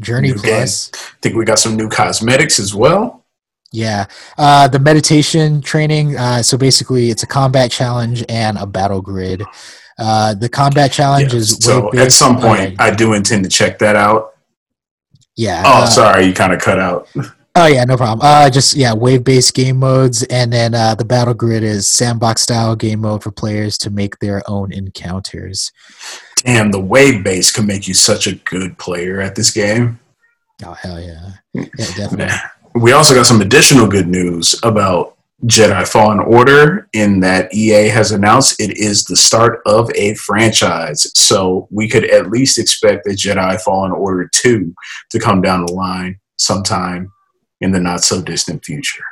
[0.00, 0.42] Journey New game.
[0.42, 0.90] Plus.
[0.94, 3.21] I think we got some new cosmetics as well.
[3.72, 6.16] Yeah, uh, the meditation training.
[6.16, 9.42] Uh, so basically, it's a combat challenge and a battle grid.
[9.98, 13.78] Uh, the combat challenge Yeah, is so at some point, I do intend to check
[13.78, 14.34] that out.
[15.36, 15.62] yeah.
[15.64, 17.08] Oh, uh, sorry, you kind of cut out.
[17.54, 18.20] Oh yeah, no problem.
[18.22, 23.00] Uh, just yeah, wave-based game modes, and then uh, the battle grid is sandbox-style game
[23.00, 25.70] mode for players to make their own encounters.
[26.38, 30.00] Damn, the wave base can make you such a good player at this game.
[30.64, 32.34] Oh hell yeah, yeah, definitely.
[32.74, 35.16] We also got some additional good news about
[35.46, 41.06] Jedi Fallen Order in that EA has announced it is the start of a franchise.
[41.14, 44.72] So we could at least expect a Jedi Fallen Order 2
[45.10, 47.10] to come down the line sometime
[47.60, 49.04] in the not so distant future.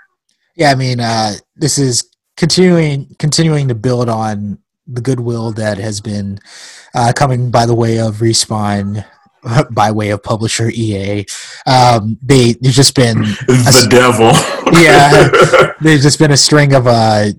[0.54, 6.00] Yeah, I mean, uh, this is continuing continuing to build on the goodwill that has
[6.00, 6.38] been
[6.94, 9.04] uh, coming by the way of respawn.
[9.70, 11.24] By way of publisher EA,
[11.66, 14.32] um, they there's just been The devil.
[14.80, 15.72] Yeah.
[15.80, 17.30] there's just been a string of uh,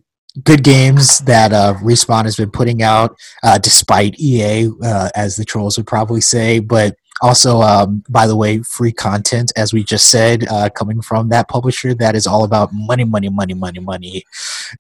[0.44, 5.46] good games that uh, Respawn has been putting out, uh, despite EA, uh, as the
[5.46, 6.60] trolls would probably say.
[6.60, 11.30] But also, um, by the way, free content, as we just said, uh, coming from
[11.30, 14.24] that publisher that is all about money, money, money, money, money.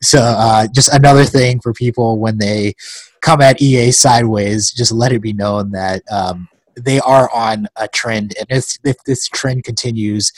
[0.01, 2.73] So, uh, just another thing for people when they
[3.21, 6.01] come at EA sideways, just let it be known that.
[6.11, 6.47] Um,
[6.79, 10.31] they are on a trend, and if, if this trend continues,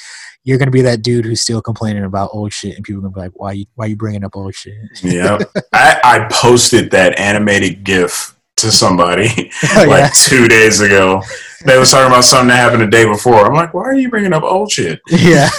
[0.44, 3.14] you're gonna be that dude who's still complaining about old shit, and people are gonna
[3.14, 5.38] be like, "Why you why you bringing up old shit?" yeah.
[5.74, 10.10] I, I posted that animated GIF to somebody Oh, like yeah.
[10.14, 11.22] two days ago.
[11.66, 13.46] They was talking about something that happened the day before.
[13.48, 15.00] I'm like, why are you bringing up old shit?
[15.10, 15.50] yeah,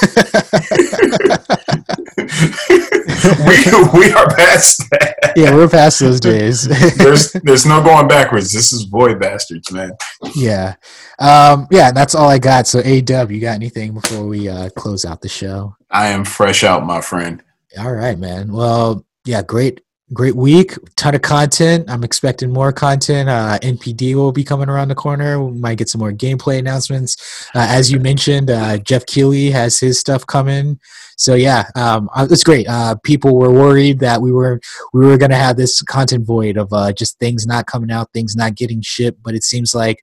[3.46, 5.32] we, we are past that.
[5.36, 6.66] yeah, we're past those days.
[6.96, 8.52] There's there's no going backwards.
[8.52, 9.92] This is void bastards, man.
[10.34, 10.74] yeah,
[11.18, 12.66] um, yeah, and that's all I got.
[12.66, 15.74] So, A Dub, you got anything before we uh, close out the show?
[15.90, 17.42] I am fresh out, my friend.
[17.78, 18.52] All right, man.
[18.52, 19.80] Well, yeah, great,
[20.12, 20.74] great week.
[20.96, 21.88] Ton of content.
[21.88, 23.28] I'm expecting more content.
[23.28, 25.42] Uh, NPD will be coming around the corner.
[25.42, 27.48] We might get some more gameplay announcements.
[27.54, 30.78] Uh, as you mentioned, uh, Geoff Keighley has his stuff coming.
[31.16, 32.66] So yeah, um, uh, it's great.
[32.68, 34.60] Uh, people were worried that we were
[34.92, 38.34] we were gonna have this content void of uh, just things not coming out, things
[38.36, 39.22] not getting shipped.
[39.22, 40.02] But it seems like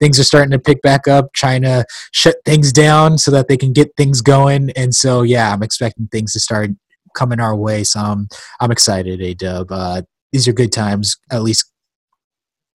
[0.00, 1.32] things are starting to pick back up.
[1.34, 4.70] China shut things down so that they can get things going.
[4.70, 6.70] And so yeah, I'm expecting things to start
[7.14, 7.84] coming our way.
[7.84, 8.28] So I'm,
[8.60, 9.70] I'm excited, A Dub.
[9.70, 10.02] Uh,
[10.32, 11.70] these are good times, at least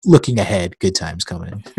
[0.05, 1.63] looking ahead, good times coming.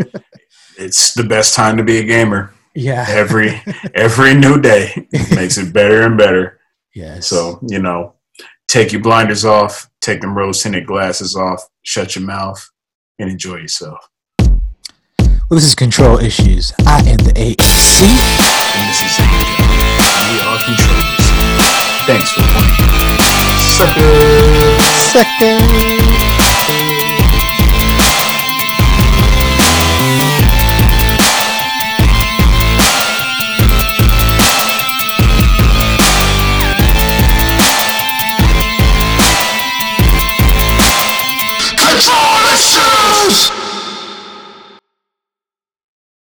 [0.79, 2.53] It's the best time to be a gamer.
[2.75, 3.03] yeah.
[3.09, 3.59] Every
[3.95, 6.59] every new day makes it better and better.
[6.93, 7.19] Yeah.
[7.19, 8.13] So, you know,
[8.67, 12.63] take your blinders off, take them rose tinted glasses off, shut your mouth,
[13.17, 13.97] and enjoy yourself.
[14.39, 16.73] Well, this is Control Issues.
[16.85, 18.03] I am the AAC.
[18.03, 19.36] And this is We Are Controllers.
[22.07, 23.19] Thanks for playing.
[23.59, 23.99] Sucker.
[25.11, 25.96] Second.